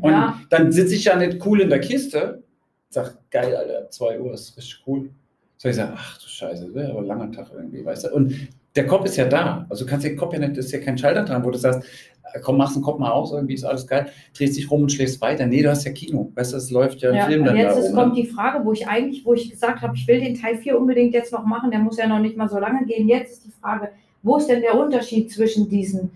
Und 0.00 0.12
Ja. 0.12 0.40
dann 0.48 0.72
sitze 0.72 0.94
ich 0.94 1.04
ja 1.04 1.16
nicht 1.16 1.44
cool 1.44 1.60
in 1.60 1.68
der 1.68 1.80
Kiste, 1.80 2.42
sag, 2.88 3.18
geil, 3.30 3.54
Alter, 3.54 3.90
zwei 3.90 4.18
Uhr 4.18 4.32
ist 4.32 4.56
richtig 4.56 4.82
cool. 4.86 5.10
Soll 5.58 5.70
ich 5.70 5.76
sagen, 5.76 5.92
ach 5.94 6.18
du 6.18 6.26
Scheiße, 6.26 6.66
das 6.66 6.74
wäre 6.74 6.90
aber 6.90 7.00
ein 7.00 7.06
langer 7.06 7.32
Tag 7.32 7.50
irgendwie, 7.54 7.84
weißt 7.84 8.04
du? 8.04 8.14
Und 8.14 8.32
der 8.76 8.86
Kopf 8.86 9.06
ist 9.06 9.16
ja 9.16 9.26
da. 9.26 9.66
Also 9.68 9.84
du 9.84 9.90
kannst 9.90 10.04
den 10.06 10.16
Kopf 10.16 10.32
ja 10.34 10.38
nicht, 10.38 10.56
das 10.56 10.66
ist 10.66 10.72
ja 10.72 10.78
kein 10.78 10.98
Schalter 10.98 11.24
dran, 11.24 11.44
wo 11.44 11.50
du 11.50 11.58
sagst, 11.58 11.88
äh, 12.32 12.40
komm, 12.40 12.58
machst 12.58 12.76
den 12.76 12.82
Kopf 12.82 12.98
mal 12.98 13.10
aus, 13.10 13.32
irgendwie 13.32 13.54
ist 13.54 13.64
alles 13.64 13.86
geil, 13.86 14.06
drehst 14.36 14.56
dich 14.56 14.70
rum 14.70 14.82
und 14.82 14.92
schläfst 14.92 15.20
weiter. 15.20 15.46
Nee, 15.46 15.62
du 15.62 15.70
hast 15.70 15.84
ja 15.84 15.92
Kino. 15.92 16.30
Weißt 16.34 16.52
du, 16.52 16.56
es 16.58 16.70
läuft 16.70 17.00
ja 17.00 17.10
ein 17.10 17.16
Ja, 17.16 17.26
Film 17.26 17.40
und 17.40 17.46
dann 17.48 17.56
jetzt 17.56 17.76
da 17.76 17.80
ist, 17.80 17.94
kommt 17.94 18.14
ne? 18.14 18.22
die 18.22 18.28
Frage, 18.28 18.64
wo 18.64 18.72
ich 18.72 18.86
eigentlich, 18.86 19.24
wo 19.24 19.34
ich 19.34 19.50
gesagt 19.50 19.80
habe, 19.80 19.96
ich 19.96 20.06
will 20.06 20.20
den 20.20 20.34
Teil 20.34 20.56
4 20.56 20.78
unbedingt 20.78 21.14
jetzt 21.14 21.32
noch 21.32 21.44
machen, 21.44 21.70
der 21.70 21.80
muss 21.80 21.96
ja 21.96 22.06
noch 22.06 22.18
nicht 22.20 22.36
mal 22.36 22.48
so 22.48 22.58
lange 22.58 22.84
gehen. 22.84 23.08
Jetzt 23.08 23.32
ist 23.32 23.46
die 23.46 23.52
Frage, 23.60 23.90
wo 24.22 24.36
ist 24.36 24.48
denn 24.48 24.60
der 24.60 24.78
Unterschied 24.78 25.30
zwischen 25.30 25.68
diesen, 25.68 26.10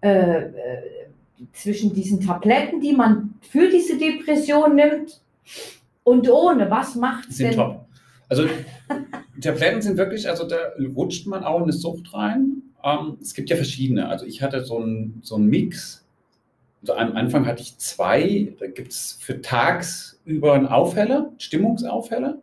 äh, 0.00 0.38
äh, 0.38 0.52
zwischen 1.52 1.92
diesen 1.92 2.20
Tabletten, 2.20 2.80
die 2.80 2.92
man 2.92 3.34
für 3.40 3.68
diese 3.68 3.98
Depression 3.98 4.76
nimmt 4.76 5.20
und 6.04 6.30
ohne? 6.30 6.70
Was 6.70 6.94
macht 6.94 7.38
denn? 7.38 7.52
top. 7.52 7.85
Also 8.28 8.48
Tabletten 9.40 9.82
sind 9.82 9.96
wirklich, 9.96 10.28
also 10.28 10.46
da 10.46 10.56
rutscht 10.96 11.26
man 11.26 11.44
auch 11.44 11.58
in 11.58 11.64
eine 11.64 11.72
Sucht 11.72 12.12
rein. 12.14 12.62
Ähm, 12.82 13.18
es 13.20 13.34
gibt 13.34 13.50
ja 13.50 13.56
verschiedene. 13.56 14.08
Also 14.08 14.26
ich 14.26 14.42
hatte 14.42 14.64
so 14.64 14.78
einen 14.78 15.20
so 15.22 15.38
Mix. 15.38 16.04
Also 16.80 16.94
am 16.94 17.16
Anfang 17.16 17.46
hatte 17.46 17.62
ich 17.62 17.78
zwei. 17.78 18.54
Da 18.58 18.66
gibt 18.66 18.92
es 18.92 19.18
für 19.20 19.40
tagsüber 19.40 20.54
einen 20.54 20.66
Aufheller, 20.66 21.32
Stimmungsaufheller. 21.38 22.40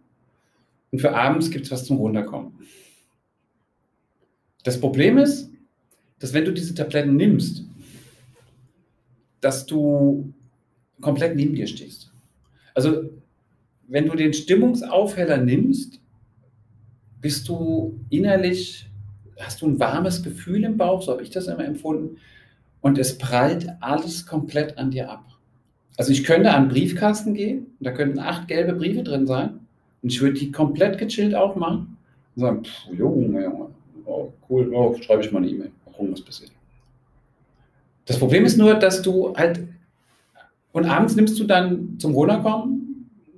Und 0.91 0.99
für 0.99 1.15
abends 1.15 1.49
gibt 1.49 1.65
es 1.65 1.71
was 1.71 1.85
zum 1.85 1.97
Runterkommen. 1.97 2.53
Das 4.63 4.79
Problem 4.79 5.17
ist, 5.17 5.49
dass 6.19 6.33
wenn 6.33 6.45
du 6.45 6.53
diese 6.53 6.73
Tabletten 6.73 7.15
nimmst, 7.15 7.65
dass 9.41 9.65
du 9.65 10.33
komplett 11.01 11.35
neben 11.35 11.55
dir 11.55 11.67
stehst. 11.67 12.13
Also 12.73 13.09
wenn 13.87 14.07
du 14.07 14.15
den 14.15 14.33
Stimmungsaufheller 14.33 15.37
nimmst, 15.37 15.99
bist 17.21 17.47
du 17.47 17.99
innerlich, 18.09 18.89
hast 19.39 19.61
du 19.61 19.67
ein 19.67 19.79
warmes 19.79 20.23
Gefühl 20.23 20.63
im 20.63 20.77
Bauch, 20.77 21.01
so 21.01 21.11
habe 21.11 21.23
ich 21.23 21.29
das 21.29 21.47
immer 21.47 21.65
empfunden, 21.65 22.17
und 22.81 22.97
es 22.97 23.17
prallt 23.17 23.69
alles 23.79 24.25
komplett 24.25 24.77
an 24.77 24.91
dir 24.91 25.09
ab. 25.09 25.25
Also 25.95 26.11
ich 26.11 26.23
könnte 26.23 26.51
an 26.51 26.63
den 26.63 26.69
Briefkasten 26.69 27.33
gehen, 27.33 27.67
da 27.79 27.91
könnten 27.91 28.19
acht 28.19 28.47
gelbe 28.47 28.73
Briefe 28.73 29.03
drin 29.03 29.25
sein, 29.25 29.59
und 30.01 30.11
ich 30.11 30.21
würde 30.21 30.39
die 30.39 30.51
komplett 30.51 30.97
gechillt 30.97 31.33
aufmachen 31.33 31.97
und 32.35 32.41
sagen, 32.41 32.65
pff, 32.65 32.87
Junge, 32.97 33.43
Junge, 33.43 33.67
oh, 34.05 34.33
cool, 34.49 34.73
oh, 34.73 34.95
schreibe 35.01 35.23
ich 35.23 35.31
mal 35.31 35.39
eine 35.39 35.49
E-Mail, 35.49 35.71
mal 35.85 35.91
gucken, 35.93 36.11
was 36.11 36.21
passiert. 36.21 36.51
Das 38.05 38.19
Problem 38.19 38.43
ist 38.43 38.57
nur, 38.57 38.73
dass 38.73 39.01
du 39.01 39.33
halt, 39.35 39.61
und 40.73 40.85
abends 40.85 41.15
nimmst 41.15 41.39
du 41.39 41.45
dann 41.45 41.97
zum 41.99 42.13
Runterkommen 42.13 42.92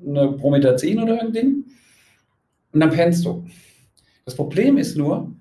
eine 0.05 0.31
Promethazin 0.33 1.01
oder 1.01 1.17
irgendein 1.17 1.65
und 2.75 2.81
dann 2.81 2.91
pennst 2.91 3.25
du. 3.25 3.45
Das 4.25 4.35
Problem 4.35 4.77
ist 4.77 4.97
nur, 4.97 5.31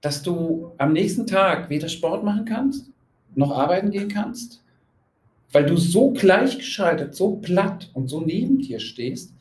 dass 0.00 0.22
du 0.22 0.72
am 0.78 0.94
nächsten 0.94 1.26
Tag 1.26 1.68
weder 1.68 1.88
Sport 1.88 2.24
machen 2.24 2.46
kannst, 2.46 2.90
noch 3.34 3.50
arbeiten 3.50 3.90
gehen 3.90 4.08
kannst, 4.08 4.64
weil 5.52 5.66
du 5.66 5.76
so 5.76 6.10
gleichgeschaltet, 6.12 7.14
so 7.14 7.36
platt 7.36 7.90
und 7.92 8.08
so 8.08 8.22
neben 8.22 8.60
dir 8.60 8.80
stehst, 8.80 9.34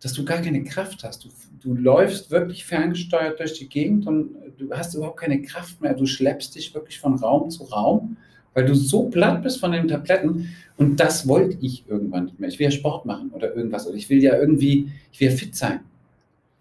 dass 0.00 0.14
du 0.14 0.24
gar 0.24 0.40
keine 0.40 0.64
Kraft 0.64 1.04
hast. 1.04 1.24
Du, 1.24 1.28
du 1.60 1.74
läufst 1.74 2.30
wirklich 2.30 2.64
ferngesteuert 2.64 3.38
durch 3.38 3.52
die 3.52 3.68
Gegend 3.68 4.06
und 4.06 4.30
du 4.56 4.70
hast 4.70 4.94
überhaupt 4.94 5.20
keine 5.20 5.42
Kraft 5.42 5.82
mehr. 5.82 5.92
Du 5.92 6.06
schleppst 6.06 6.54
dich 6.54 6.72
wirklich 6.74 7.00
von 7.00 7.16
Raum 7.16 7.50
zu 7.50 7.64
Raum, 7.64 8.16
weil 8.58 8.66
du 8.66 8.74
so 8.74 9.04
platt 9.04 9.44
bist 9.44 9.60
von 9.60 9.70
den 9.70 9.86
Tabletten. 9.86 10.48
Und 10.78 10.98
das 10.98 11.28
wollte 11.28 11.56
ich 11.60 11.84
irgendwann 11.88 12.24
nicht 12.24 12.40
mehr. 12.40 12.48
Ich 12.48 12.58
will 12.58 12.64
ja 12.64 12.70
Sport 12.72 13.06
machen 13.06 13.30
oder 13.32 13.54
irgendwas. 13.54 13.86
Oder 13.86 13.96
ich 13.96 14.10
will 14.10 14.20
ja 14.20 14.36
irgendwie, 14.36 14.90
ich 15.12 15.20
will 15.20 15.28
ja 15.30 15.36
fit 15.36 15.54
sein. 15.54 15.78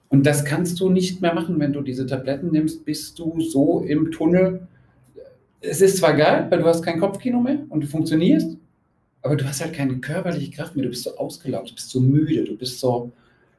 Und 0.09 0.27
das 0.27 0.45
kannst 0.45 0.79
du 0.79 0.91
nicht 0.91 1.21
mehr 1.23 1.33
machen, 1.33 1.59
wenn 1.59 1.73
du 1.73 1.81
diese 1.81 2.05
Tabletten 2.05 2.51
nimmst, 2.51 2.85
bist 2.85 3.17
du 3.17 3.41
so 3.41 3.81
im 3.81 4.11
Tunnel. 4.11 4.67
Es 5.59 5.81
ist 5.81 5.97
zwar 5.97 6.13
geil, 6.13 6.45
weil 6.51 6.59
du 6.59 6.65
hast 6.65 6.83
kein 6.83 6.99
Kopfkino 6.99 7.41
mehr 7.41 7.61
und 7.69 7.81
du 7.83 7.87
funktionierst, 7.87 8.57
aber 9.23 9.35
du 9.35 9.45
hast 9.45 9.59
halt 9.61 9.73
keine 9.73 9.97
körperliche 9.97 10.51
Kraft 10.51 10.75
mehr. 10.75 10.83
Du 10.83 10.89
bist 10.91 11.03
so 11.03 11.17
ausgelaugt, 11.17 11.71
du 11.71 11.73
bist 11.73 11.89
so 11.89 11.99
müde, 11.99 12.43
du 12.43 12.55
bist 12.55 12.79
so. 12.79 13.11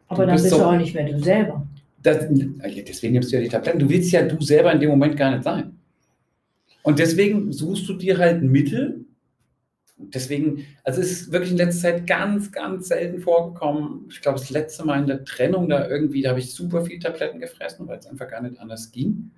Aber 0.07 0.27
dann 0.27 0.37
bist 0.37 0.45
bist 0.45 0.55
so- 0.55 0.61
du 0.61 0.65
auch 0.65 0.77
nicht 0.77 0.95
mehr 0.95 1.11
du 1.11 1.19
selber. 1.19 1.67
Das, 2.05 2.19
deswegen 2.31 3.15
nimmst 3.15 3.33
du 3.33 3.37
ja 3.37 3.43
die 3.43 3.49
Tabletten. 3.49 3.81
Du 3.81 3.89
willst 3.89 4.13
ja 4.13 4.23
du 4.23 4.41
selber 4.41 4.73
in 4.73 4.79
dem 4.79 4.91
Moment 4.91 5.17
gar 5.17 5.33
nicht 5.33 5.43
sein. 5.43 5.73
Und 6.83 6.99
deswegen 6.99 7.53
suchst 7.53 7.89
du 7.89 7.95
dir 7.95 8.19
halt 8.19 8.43
Mittel. 8.43 9.05
Deswegen, 9.97 10.65
also 10.85 11.01
es 11.01 11.11
ist 11.11 11.33
wirklich 11.33 11.51
in 11.51 11.57
letzter 11.57 11.83
Zeit 11.83 12.07
ganz, 12.07 12.53
ganz 12.53 12.89
selten 12.89 13.21
vorgekommen. 13.21 14.07
Ich 14.11 14.21
glaube, 14.21 14.39
das 14.39 14.51
letzte 14.51 14.85
Mal 14.85 15.01
in 15.01 15.07
der 15.07 15.25
Trennung 15.25 15.69
da 15.69 15.89
irgendwie, 15.89 16.23
da 16.23 16.31
habe 16.31 16.39
ich 16.39 16.55
super 16.55 16.85
viel 16.85 16.99
Tabletten 17.01 17.41
gefressen, 17.41 17.89
weil 17.89 17.99
es 17.99 18.07
einfach 18.07 18.29
gar 18.29 18.41
nicht 18.41 18.61
anders 18.61 18.93
ging. 18.93 19.33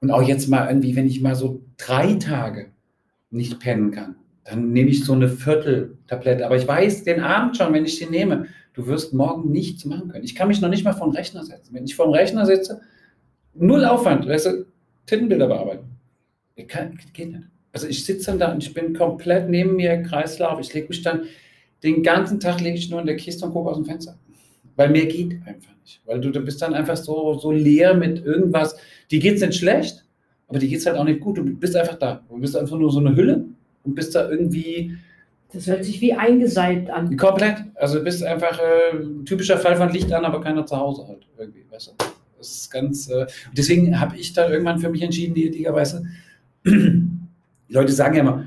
Und 0.00 0.10
auch 0.10 0.22
jetzt 0.22 0.48
mal 0.48 0.66
irgendwie, 0.68 0.96
wenn 0.96 1.06
ich 1.06 1.20
mal 1.20 1.34
so 1.34 1.62
drei 1.76 2.14
Tage 2.14 2.70
nicht 3.30 3.60
pennen 3.60 3.90
kann, 3.90 4.16
dann 4.44 4.72
nehme 4.72 4.90
ich 4.90 5.04
so 5.04 5.12
eine 5.12 5.28
Vierteltablette. 5.28 6.46
Aber 6.46 6.56
ich 6.56 6.66
weiß 6.66 7.04
den 7.04 7.20
Abend 7.20 7.56
schon, 7.56 7.72
wenn 7.74 7.84
ich 7.84 7.98
die 7.98 8.06
nehme, 8.06 8.46
du 8.72 8.86
wirst 8.86 9.12
morgen 9.12 9.50
nichts 9.50 9.84
machen 9.84 10.08
können. 10.08 10.24
Ich 10.24 10.34
kann 10.34 10.48
mich 10.48 10.60
noch 10.60 10.70
nicht 10.70 10.84
mal 10.84 10.94
vom 10.94 11.10
Rechner 11.10 11.44
setzen. 11.44 11.74
Wenn 11.74 11.84
ich 11.84 11.96
vom 11.96 12.10
Rechner 12.10 12.46
sitze, 12.46 12.80
null 13.54 13.84
Aufwand, 13.84 14.26
weißt 14.26 14.46
du, 14.46 14.66
Tittenbilder 15.06 15.48
bearbeiten. 15.48 15.87
Ich 16.58 16.66
kann, 16.66 16.98
geht 17.12 17.30
nicht. 17.30 17.44
Also 17.72 17.86
ich 17.86 18.04
sitze 18.04 18.26
dann 18.26 18.40
da 18.40 18.52
und 18.52 18.64
ich 18.64 18.74
bin 18.74 18.92
komplett 18.92 19.48
neben 19.48 19.76
mir, 19.76 20.02
Kreislauf. 20.02 20.58
Ich 20.58 20.74
lege 20.74 20.88
mich 20.88 21.02
dann, 21.02 21.22
den 21.84 22.02
ganzen 22.02 22.40
Tag 22.40 22.60
lege 22.60 22.76
ich 22.76 22.90
nur 22.90 23.00
in 23.00 23.06
der 23.06 23.16
Kiste 23.16 23.46
und 23.46 23.52
gucke 23.52 23.70
aus 23.70 23.76
dem 23.76 23.84
Fenster. 23.84 24.18
Weil 24.74 24.90
mehr 24.90 25.06
geht 25.06 25.34
einfach 25.46 25.70
nicht. 25.80 26.00
Weil 26.04 26.20
du, 26.20 26.30
du 26.30 26.40
bist 26.40 26.60
dann 26.60 26.74
einfach 26.74 26.96
so, 26.96 27.34
so 27.34 27.52
leer 27.52 27.94
mit 27.94 28.24
irgendwas. 28.24 28.76
Die 29.12 29.20
geht 29.20 29.36
es 29.36 29.40
nicht 29.40 29.54
schlecht, 29.54 30.04
aber 30.48 30.58
die 30.58 30.68
geht 30.68 30.80
es 30.80 30.86
halt 30.86 30.96
auch 30.96 31.04
nicht 31.04 31.20
gut. 31.20 31.38
Du 31.38 31.44
bist 31.44 31.76
einfach 31.76 31.96
da. 31.96 32.24
Du 32.28 32.38
bist 32.38 32.56
einfach 32.56 32.76
nur 32.76 32.90
so 32.90 32.98
eine 32.98 33.14
Hülle 33.14 33.44
und 33.84 33.94
bist 33.94 34.16
da 34.16 34.28
irgendwie 34.28 34.96
Das 35.52 35.68
hört 35.68 35.84
sich 35.84 36.00
wie 36.00 36.14
eingeseibt 36.14 36.90
an. 36.90 37.16
Komplett. 37.16 37.58
Also 37.76 37.98
du 37.98 38.04
bist 38.04 38.24
einfach 38.24 38.58
äh, 38.58 38.96
ein 38.96 39.24
typischer 39.24 39.58
Fall 39.58 39.76
von 39.76 39.92
Licht 39.92 40.12
an, 40.12 40.24
aber 40.24 40.40
keiner 40.40 40.66
zu 40.66 40.76
Hause 40.76 41.06
halt. 41.06 41.24
Irgendwie, 41.38 41.64
weißt 41.70 41.88
du? 41.88 42.04
Das 42.36 42.50
ist 42.50 42.70
ganz. 42.72 43.08
Äh, 43.08 43.26
deswegen 43.56 44.00
habe 44.00 44.16
ich 44.16 44.32
da 44.32 44.50
irgendwann 44.50 44.80
für 44.80 44.88
mich 44.88 45.02
entschieden, 45.02 45.34
die, 45.34 45.50
die 45.50 45.64
weißt 45.64 45.94
du, 45.94 46.06
die 46.70 47.72
Leute 47.72 47.92
sagen 47.92 48.14
ja 48.14 48.20
immer, 48.22 48.44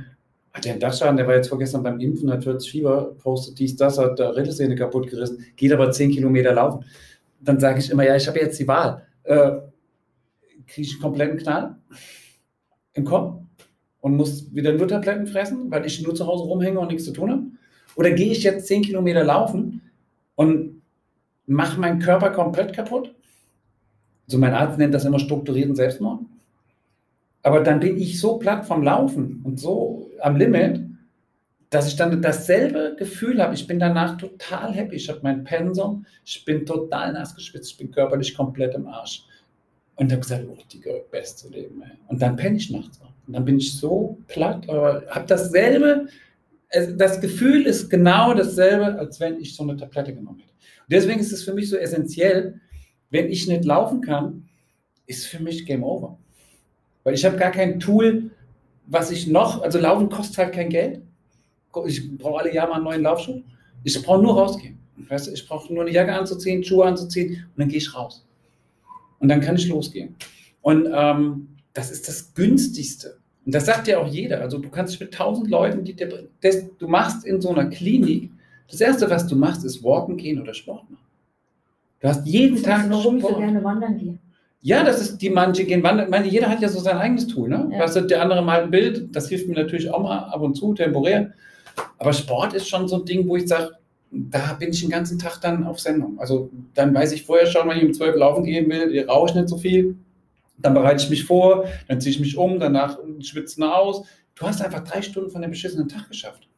hat 0.54 0.66
der 0.66 0.74
einen 0.74 0.82
Dachschaden, 0.82 1.18
der 1.18 1.28
war 1.28 1.36
jetzt 1.36 1.48
vorgestern 1.48 1.84
beim 1.84 2.00
Impfen, 2.00 2.32
hat 2.32 2.44
40 2.44 2.72
Fieber, 2.72 3.16
postet 3.22 3.60
dies, 3.60 3.76
das, 3.76 3.98
hat 3.98 4.20
der 4.20 4.36
Rittelsehne 4.36 4.76
kaputt 4.76 5.10
gerissen, 5.10 5.46
geht 5.56 5.72
aber 5.72 5.92
10 5.92 6.12
Kilometer 6.12 6.54
laufen. 6.54 6.86
Dann 7.40 7.60
sage 7.60 7.80
ich 7.80 7.90
immer, 7.90 8.04
ja, 8.04 8.16
ich 8.16 8.28
habe 8.28 8.40
jetzt 8.40 8.60
die 8.60 8.68
Wahl. 8.68 9.04
Äh, 9.24 9.52
Kriege 10.68 10.88
ich 10.88 10.94
einen 10.94 11.02
kompletten 11.02 11.38
Knall 11.38 11.76
im 12.94 13.04
Kopf 13.06 13.42
und 14.00 14.16
muss 14.16 14.54
wieder 14.54 14.74
nur 14.74 14.88
Tabletten 14.88 15.28
fressen, 15.28 15.70
weil 15.72 15.86
ich 15.86 16.02
nur 16.02 16.16
zu 16.16 16.28
Hause 16.28 16.46
rumhänge 16.46 16.80
und 16.80 16.88
nichts 16.88 17.06
zu 17.06 17.12
tun 17.12 17.32
habe? 17.32 17.44
Oder 17.96 18.12
gehe 18.12 18.32
ich 18.32 18.44
jetzt 18.44 18.68
10 18.68 18.84
Kilometer 18.84 19.24
laufen 19.24 19.82
und 20.36 20.82
mache 21.46 21.80
meinen 21.80 22.00
Körper 22.00 22.30
komplett 22.30 22.74
kaputt? 22.74 23.14
Also 24.28 24.38
mein 24.38 24.54
Arzt 24.54 24.78
nennt 24.78 24.94
das 24.94 25.06
immer 25.06 25.20
strukturierten 25.20 25.76
Selbstmord. 25.76 26.22
Aber 27.44 27.62
dann 27.62 27.80
bin 27.80 27.98
ich 27.98 28.20
so 28.20 28.38
platt 28.38 28.66
vom 28.66 28.84
Laufen 28.84 29.42
und 29.44 29.60
so 29.60 30.12
am 30.20 30.36
Limit, 30.36 30.82
dass 31.72 31.88
ich 31.88 31.96
dann 31.96 32.22
dasselbe 32.22 32.96
Gefühl 33.00 33.42
habe. 33.42 33.56
Ich 33.56 33.66
bin 33.66 33.80
danach 33.80 34.18
total 34.18 34.74
happy. 34.74 34.98
Ich 34.98 35.10
habe 35.10 35.22
mein 35.24 35.44
Pensum, 35.44 36.06
ich 36.26 36.44
bin 36.46 36.66
total 36.66 37.14
nass 37.14 37.34
geschwitzt, 37.34 37.72
ich 37.72 37.78
bin 37.78 37.92
körperlich 37.92 38.36
komplett 38.36 38.76
im 38.76 38.88
Arsch. 38.88 39.24
Und 39.96 40.12
habe 40.12 40.22
gesagt, 40.22 40.46
oh, 40.50 40.58
die 40.72 40.82
beste 41.12 41.50
Leben. 41.50 41.82
Ey. 41.82 41.92
Und 42.08 42.22
dann 42.22 42.36
penne 42.36 42.58
ich 42.58 42.70
nachts 42.72 43.00
auch. 43.02 43.14
Und 43.28 43.34
dann 43.34 43.46
bin 43.46 43.58
ich 43.58 43.78
so 43.78 44.18
platt, 44.28 44.68
aber 44.68 45.04
habe 45.10 45.26
dasselbe, 45.28 46.08
das 46.98 47.22
Gefühl 47.22 47.66
ist 47.66 47.90
genau 47.90 48.34
dasselbe, 48.34 48.98
als 48.98 49.20
wenn 49.20 49.40
ich 49.40 49.56
so 49.56 49.64
eine 49.64 49.78
Tablette 49.78 50.14
genommen 50.14 50.40
hätte. 50.40 50.52
Und 50.52 50.92
deswegen 50.92 51.20
ist 51.20 51.32
es 51.32 51.44
für 51.44 51.54
mich 51.54 51.70
so 51.70 51.78
essentiell, 51.78 52.60
wenn 53.10 53.30
ich 53.30 53.48
nicht 53.48 53.66
laufen 53.66 54.02
kann, 54.02 54.50
ist 55.06 55.28
für 55.28 55.42
mich 55.42 55.66
Game 55.66 55.84
Over. 55.84 56.18
Weil 57.04 57.14
ich 57.14 57.26
habe 57.26 57.38
gar 57.38 57.52
kein 57.52 57.80
Tool, 57.80 58.32
was 58.88 59.12
ich 59.12 59.28
noch, 59.28 59.62
also 59.62 59.80
Laufen 59.80 60.10
kostet 60.10 60.38
halt 60.38 60.54
kein 60.54 60.70
Geld. 60.70 61.02
Ich 61.86 62.18
brauche 62.18 62.42
alle 62.42 62.54
Jahre 62.54 62.70
mal 62.70 62.76
einen 62.76 62.84
neuen 62.84 63.02
Laufschuh. 63.04 63.42
Ich 63.84 64.02
brauche 64.02 64.22
nur 64.22 64.38
rausgehen. 64.38 64.78
Weißt 65.10 65.28
du, 65.28 65.32
ich 65.32 65.48
brauche 65.48 65.74
nur 65.74 65.84
eine 65.84 65.92
Jacke 65.92 66.14
anzuziehen, 66.14 66.64
Schuhe 66.64 66.86
anzuziehen 66.86 67.46
und 67.56 67.60
dann 67.60 67.70
gehe 67.70 67.78
ich 67.78 67.96
raus. 67.96 68.26
Und 69.20 69.30
dann 69.30 69.42
kann 69.42 69.56
ich 69.56 69.68
losgehen. 69.68 70.16
Und 70.62 70.90
ähm, 70.94 71.48
das 71.74 71.92
ist 71.92 72.08
das 72.08 72.34
günstigste. 72.34 73.18
Und 73.46 73.56
das 73.56 73.66
sagt 73.66 73.88
ja 73.88 74.00
auch 74.00 74.08
jeder. 74.08 74.42
Also 74.42 74.60
du 74.60 74.70
kannst 74.70 75.00
mit 75.00 75.14
tausend 75.14 75.50
Leuten, 75.50 75.84
die 75.84 75.94
dir, 75.94 76.28
das, 76.42 76.66
du 76.78 76.88
machst 76.88 77.26
in 77.26 77.42
so 77.42 77.50
einer 77.50 77.66
Klinik, 77.66 78.30
das 78.70 78.80
erste, 78.80 79.10
was 79.10 79.28
du 79.28 79.36
machst, 79.36 79.66
ist 79.66 79.84
walken 79.84 80.18
gehen 80.18 80.42
oder 80.42 80.54
Sport 80.54 80.90
machen. 80.90 81.04
Du 82.00 82.08
hast 82.08 82.26
jeden 82.26 82.62
Tag. 82.62 82.90
Warum 82.90 83.18
ich 83.18 83.24
so 83.24 83.36
gerne 83.36 83.64
wandern 83.64 83.98
gehe. 83.98 84.18
Ja, 84.62 84.84
das 84.84 85.02
ist 85.02 85.18
die 85.18 85.30
manche 85.30 85.66
gehen 85.66 85.82
wandern. 85.82 86.06
Ich 86.06 86.12
meine, 86.12 86.28
jeder 86.28 86.48
hat 86.48 86.62
ja 86.62 86.70
so 86.70 86.80
sein 86.80 86.98
eigenes 86.98 87.28
Tool. 87.28 87.50
Ne? 87.50 87.70
Ja. 87.72 87.80
Weißt 87.80 87.96
du, 87.96 88.02
der 88.02 88.22
andere 88.22 88.44
malt 88.44 88.66
ein 88.66 88.72
Bild, 88.72 89.16
das 89.16 89.28
hilft 89.28 89.48
mir 89.48 89.56
natürlich 89.56 89.90
auch 89.90 90.02
mal 90.02 90.20
ab 90.20 90.42
und 90.42 90.56
zu, 90.56 90.74
temporär. 90.74 91.34
Aber 91.98 92.14
Sport 92.14 92.54
ist 92.54 92.68
schon 92.68 92.88
so 92.88 92.98
ein 92.98 93.06
Ding, 93.06 93.28
wo 93.28 93.36
ich 93.36 93.48
sage, 93.48 93.72
da 94.12 94.54
bin 94.54 94.70
ich 94.70 94.82
den 94.82 94.90
ganzen 94.90 95.18
Tag 95.18 95.40
dann 95.40 95.66
auf 95.66 95.80
Sendung. 95.80 96.20
Also 96.20 96.52
dann 96.74 96.94
weiß 96.94 97.12
ich 97.14 97.26
vorher 97.26 97.48
schon, 97.48 97.68
wenn 97.70 97.78
ich 97.78 97.86
um 97.86 97.94
12 97.94 98.16
laufen 98.18 98.44
gehen 98.44 98.70
will, 98.70 99.06
rauche 99.08 99.30
ich 99.30 99.36
nicht 99.36 99.50
so 99.50 99.58
viel. 99.58 99.96
Dann 100.58 100.74
bereite 100.74 101.04
ich 101.04 101.10
mich 101.10 101.24
vor, 101.24 101.66
dann 101.88 102.00
ziehe 102.00 102.14
ich 102.14 102.20
mich 102.20 102.38
um, 102.38 102.60
danach 102.60 103.00
schwitzen 103.20 103.64
aus. 103.64 104.06
Du 104.36 104.46
hast 104.46 104.62
einfach 104.62 104.84
drei 104.84 105.02
Stunden 105.02 105.32
von 105.32 105.42
dem 105.42 105.52
beschissenen 105.52 105.88
Tag 105.88 106.08
geschafft 106.10 106.51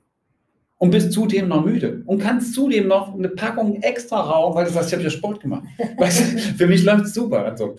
und 0.84 0.92
bist 0.92 1.13
zudem 1.13 1.48
noch 1.48 1.63
müde 1.63 2.04
und 2.08 2.20
kannst 2.20 2.54
zudem 2.54 2.90
noch 2.90 3.13
eine 3.13 3.30
Packung 3.30 3.82
extra 3.82 4.20
rauchen, 4.20 4.54
weil 4.54 4.66
du 4.66 4.72
sagst, 4.72 4.90
ich 4.90 4.94
habe 4.94 5.04
ja 5.04 5.10
Sport 5.10 5.40
gemacht. 5.40 5.63
Weißt 5.98 6.20
du, 6.20 6.38
für 6.58 6.68
mich 6.68 6.84
läuft 6.84 7.06
es 7.06 7.13
super 7.13 7.56
so. 7.56 7.74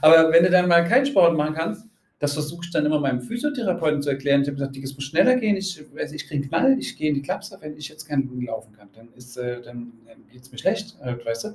Aber 0.00 0.32
wenn 0.32 0.42
du 0.42 0.50
dann 0.50 0.66
mal 0.66 0.82
keinen 0.82 1.06
Sport 1.06 1.36
machen 1.36 1.54
kannst, 1.54 1.86
das 2.18 2.32
versuche 2.32 2.62
ich 2.64 2.72
dann 2.72 2.84
immer 2.84 2.98
meinem 2.98 3.20
Physiotherapeuten 3.20 4.02
zu 4.02 4.10
erklären. 4.10 4.42
Ich 4.42 4.48
habe 4.48 4.56
gesagt, 4.56 4.76
es 4.76 4.92
muss 4.92 5.04
schneller 5.04 5.36
gehen, 5.36 5.56
ich, 5.56 5.80
also 5.96 6.16
ich 6.16 6.26
kriege 6.26 6.42
einen 6.42 6.48
Knall, 6.48 6.76
ich 6.80 6.96
gehe 6.96 7.10
in 7.10 7.14
die 7.14 7.22
Klapse, 7.22 7.56
wenn 7.60 7.76
ich 7.76 7.90
jetzt 7.90 8.08
keinen 8.08 8.28
laufen 8.44 8.72
kann, 8.76 8.88
dann, 8.92 9.06
äh, 9.06 9.62
dann 9.62 9.92
geht 10.32 10.42
es 10.42 10.50
mir 10.50 10.58
schlecht, 10.58 10.96
äh, 11.00 11.14
weißt 11.24 11.44
du. 11.44 11.48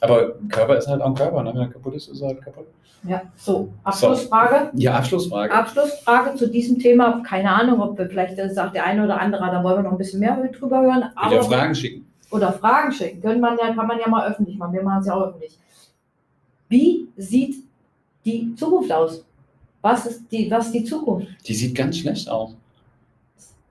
Aber 0.00 0.34
Körper 0.48 0.76
ist 0.76 0.86
halt 0.86 1.02
auch 1.02 1.08
ein 1.08 1.14
Körper, 1.14 1.42
ne? 1.42 1.52
wenn 1.54 1.62
er 1.62 1.68
kaputt 1.68 1.94
ist, 1.94 2.08
ist 2.08 2.20
er 2.20 2.28
halt 2.28 2.42
kaputt. 2.42 2.66
Ja, 3.04 3.22
so, 3.36 3.72
Abschlussfrage. 3.84 4.70
So. 4.72 4.82
Ja, 4.82 4.94
Abschlussfrage. 4.94 5.52
Abschlussfrage 5.52 6.34
zu 6.36 6.48
diesem 6.48 6.78
Thema. 6.78 7.22
Keine 7.22 7.50
Ahnung, 7.50 7.80
ob 7.80 7.98
wir 7.98 8.08
vielleicht 8.08 8.38
das 8.38 8.54
sagt 8.54 8.74
der 8.74 8.84
eine 8.84 9.04
oder 9.04 9.20
andere, 9.20 9.46
da 9.46 9.62
wollen 9.62 9.78
wir 9.78 9.82
noch 9.84 9.92
ein 9.92 9.98
bisschen 9.98 10.20
mehr 10.20 10.36
drüber 10.52 10.82
hören. 10.82 11.04
Aber, 11.14 11.36
oder 11.36 11.44
Fragen 11.44 11.74
schicken. 11.74 12.06
Oder 12.30 12.52
Fragen 12.52 12.92
schicken. 12.92 13.20
Können 13.20 13.40
man 13.40 13.56
ja, 13.58 13.72
kann 13.72 13.86
man 13.86 13.98
ja 13.98 14.08
mal 14.08 14.28
öffentlich 14.28 14.58
machen. 14.58 14.72
Wir 14.72 14.82
machen 14.82 15.00
es 15.00 15.06
ja 15.06 15.14
auch 15.14 15.28
öffentlich. 15.28 15.56
Wie 16.68 17.08
sieht 17.16 17.56
die 18.24 18.54
Zukunft 18.56 18.92
aus? 18.92 19.24
Was 19.80 20.06
ist 20.06 20.30
die, 20.30 20.50
was 20.50 20.66
ist 20.66 20.74
die 20.74 20.84
Zukunft? 20.84 21.28
Die 21.46 21.54
sieht 21.54 21.74
ganz 21.74 21.98
schlecht 21.98 22.28
aus. 22.28 22.56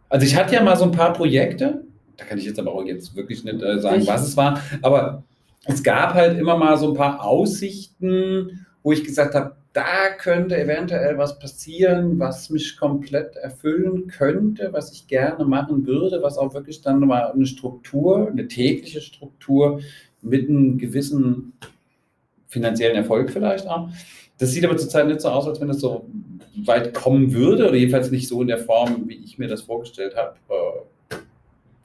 Also 0.09 0.25
ich 0.25 0.35
hatte 0.35 0.55
ja 0.55 0.63
mal 0.63 0.77
so 0.77 0.85
ein 0.85 0.91
paar 0.91 1.11
Projekte, 1.13 1.83
da 2.15 2.25
kann 2.25 2.37
ich 2.37 2.45
jetzt 2.45 2.57
aber 2.59 2.73
auch 2.73 2.83
jetzt 2.83 3.15
wirklich 3.15 3.43
nicht 3.43 3.61
äh, 3.61 3.79
sagen, 3.79 4.01
ich 4.01 4.07
was 4.07 4.23
es 4.23 4.37
war, 4.37 4.59
aber 4.81 5.23
es 5.67 5.83
gab 5.83 6.13
halt 6.13 6.37
immer 6.37 6.57
mal 6.57 6.77
so 6.77 6.89
ein 6.89 6.95
paar 6.95 7.23
Aussichten, 7.23 8.65
wo 8.83 8.91
ich 8.91 9.03
gesagt 9.03 9.35
habe, 9.35 9.55
da 9.73 10.09
könnte 10.17 10.57
eventuell 10.57 11.17
was 11.17 11.37
passieren, 11.37 12.17
was 12.17 12.49
mich 12.49 12.77
komplett 12.77 13.35
erfüllen 13.35 14.07
könnte, 14.07 14.69
was 14.71 14.91
ich 14.91 15.07
gerne 15.07 15.45
machen 15.45 15.85
würde, 15.85 16.23
was 16.23 16.37
auch 16.37 16.53
wirklich 16.55 16.81
dann 16.81 16.99
mal 17.01 17.31
eine 17.31 17.45
Struktur, 17.45 18.27
eine 18.27 18.47
tägliche 18.47 19.01
Struktur 19.01 19.81
mit 20.21 20.49
einem 20.49 20.79
gewissen 20.79 21.53
finanziellen 22.47 22.95
Erfolg 22.95 23.29
vielleicht 23.29 23.67
auch. 23.67 23.89
Das 24.39 24.51
sieht 24.51 24.65
aber 24.65 24.77
zurzeit 24.77 25.07
nicht 25.07 25.21
so 25.21 25.29
aus, 25.29 25.47
als 25.47 25.61
wenn 25.61 25.69
es 25.69 25.79
so 25.79 26.07
weit 26.65 26.93
kommen 26.93 27.33
würde, 27.33 27.67
oder 27.67 27.75
jedenfalls 27.75 28.09
nicht 28.09 28.27
so 28.27 28.41
in 28.41 28.47
der 28.47 28.59
Form, 28.59 29.07
wie 29.07 29.23
ich 29.23 29.37
mir 29.37 29.47
das 29.47 29.61
vorgestellt 29.61 30.15
habe. 30.15 30.35
Äh, 30.49 31.15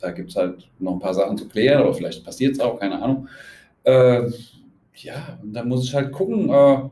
da 0.00 0.10
gibt 0.10 0.30
es 0.30 0.36
halt 0.36 0.68
noch 0.78 0.94
ein 0.94 0.98
paar 0.98 1.14
Sachen 1.14 1.36
zu 1.36 1.48
klären, 1.48 1.82
oder 1.82 1.94
vielleicht 1.94 2.24
passiert 2.24 2.52
es 2.52 2.60
auch, 2.60 2.80
keine 2.80 3.02
Ahnung. 3.02 3.28
Äh, 3.84 4.30
ja, 4.96 5.38
und 5.42 5.52
dann 5.52 5.68
muss 5.68 5.84
ich 5.84 5.94
halt 5.94 6.12
gucken. 6.12 6.50
Äh, 6.50 6.88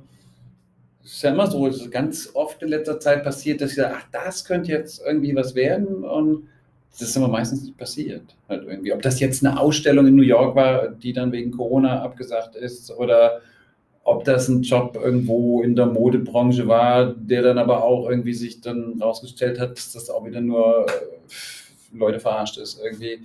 ist 1.05 1.23
ja 1.23 1.31
immer 1.31 1.47
so, 1.47 1.67
es 1.67 1.81
ist 1.81 1.91
ganz 1.91 2.31
oft 2.35 2.63
in 2.63 2.69
letzter 2.69 3.01
Zeit 3.01 3.25
passiert, 3.25 3.61
dass 3.61 3.71
ich 3.71 3.77
sage, 3.77 3.95
ach, 3.97 4.07
das 4.13 4.45
könnte 4.45 4.71
jetzt 4.71 5.03
irgendwie 5.05 5.35
was 5.35 5.55
werden. 5.55 6.05
Und 6.05 6.49
das 6.93 7.09
ist 7.09 7.17
aber 7.17 7.29
meistens 7.29 7.63
nicht 7.63 7.77
passiert. 7.77 8.37
Halt 8.49 8.65
irgendwie. 8.65 8.93
Ob 8.93 9.03
das 9.03 9.21
jetzt 9.21 9.45
eine 9.45 9.59
Ausstellung 9.59 10.07
in 10.07 10.17
New 10.17 10.23
York 10.23 10.55
war, 10.55 10.89
die 10.89 11.13
dann 11.13 11.33
wegen 11.33 11.51
Corona 11.51 12.03
abgesagt 12.03 12.57
ist, 12.57 12.91
oder 12.91 13.41
ob 14.03 14.25
das 14.25 14.49
ein 14.49 14.63
Job 14.63 14.99
irgendwo 15.03 15.63
in 15.63 15.77
der 15.77 15.87
Modebranche 15.87 16.67
war, 16.67 17.07
der 17.15 17.43
dann 17.43 17.59
aber 17.59 17.85
auch 17.85 18.09
irgendwie 18.09 18.35
sich 18.35 18.61
dann 18.61 19.01
rausgestellt 19.01 19.61
hat, 19.61 19.77
dass 19.77 19.93
das 19.93 20.11
auch 20.11 20.25
wieder 20.25 20.41
nur 20.41 20.87
äh, 20.89 21.97
Leute 21.97 22.21
verarscht 22.21 22.59
ist 22.59 22.81
irgendwie. 22.83 23.21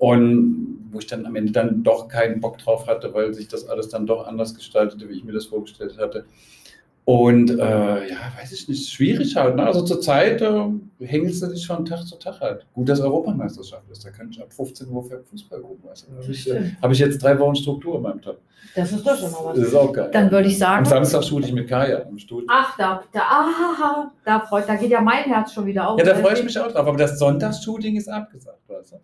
Und 0.00 0.88
wo 0.92 0.98
ich 0.98 1.06
dann 1.06 1.26
am 1.26 1.36
Ende 1.36 1.52
dann 1.52 1.82
doch 1.82 2.08
keinen 2.08 2.40
Bock 2.40 2.56
drauf 2.56 2.86
hatte, 2.86 3.12
weil 3.12 3.34
sich 3.34 3.48
das 3.48 3.68
alles 3.68 3.90
dann 3.90 4.06
doch 4.06 4.26
anders 4.26 4.54
gestaltete, 4.54 5.08
wie 5.08 5.12
ich 5.12 5.24
mir 5.24 5.32
das 5.32 5.44
vorgestellt 5.44 5.98
hatte. 5.98 6.24
Und 7.04 7.50
äh, 7.50 8.08
ja, 8.08 8.16
weiß 8.38 8.52
ich 8.52 8.66
nicht, 8.66 8.90
schwierig 8.90 9.36
halt. 9.36 9.56
Ne? 9.56 9.66
Also 9.66 9.82
zurzeit 9.82 10.40
äh, 10.40 10.64
hängelst 11.00 11.42
du 11.42 11.48
dich 11.48 11.66
von 11.66 11.84
Tag 11.84 12.06
zu 12.06 12.16
Tag 12.16 12.40
halt. 12.40 12.66
Gut, 12.72 12.88
dass 12.88 13.00
Europameisterschaft 13.00 13.90
ist. 13.90 14.04
Da 14.04 14.10
kann 14.10 14.30
ich 14.30 14.40
ab 14.40 14.50
15 14.52 14.88
Uhr 14.88 15.04
Fußball 15.28 15.60
gucken. 15.60 15.90
Weißt 15.90 16.08
du? 16.08 16.22
Habe 16.22 16.32
ich, 16.32 16.50
äh, 16.50 16.72
hab 16.80 16.90
ich, 16.92 16.98
jetzt 16.98 17.22
drei 17.22 17.38
Wochen 17.38 17.56
Struktur 17.56 17.96
in 17.96 18.02
meinem 18.02 18.22
Tag. 18.22 18.36
Das 18.74 18.92
ist 18.92 19.06
doch 19.06 19.18
schon 19.18 19.32
mal 19.32 19.40
was. 19.44 19.58
Das 19.58 19.68
ist 19.68 19.74
auch 19.74 19.92
geil. 19.92 20.08
Dann 20.12 20.30
würde 20.30 20.48
ich 20.48 20.58
sagen. 20.58 20.86
Am 20.86 20.90
Samstag 20.90 21.24
shoote 21.24 21.46
ich 21.46 21.52
mit 21.52 21.68
Kaya 21.68 21.98
im 21.98 22.18
Studio. 22.18 22.46
Ach, 22.50 22.74
da, 22.78 23.02
da, 23.12 23.20
ah, 23.20 24.12
da, 24.24 24.40
freut, 24.40 24.66
da 24.66 24.76
geht 24.76 24.90
ja 24.90 25.02
mein 25.02 25.24
Herz 25.24 25.52
schon 25.52 25.66
wieder 25.66 25.88
auf. 25.88 25.98
Ja, 25.98 26.06
da 26.06 26.14
freue 26.14 26.34
ich 26.34 26.44
mich 26.44 26.58
auch 26.58 26.70
drauf. 26.70 26.86
Aber 26.86 26.96
das 26.96 27.18
Sonntagsshooting 27.18 27.96
ist 27.96 28.08
abgesagt, 28.08 28.68
weißt 28.68 28.92
du? 28.92 28.96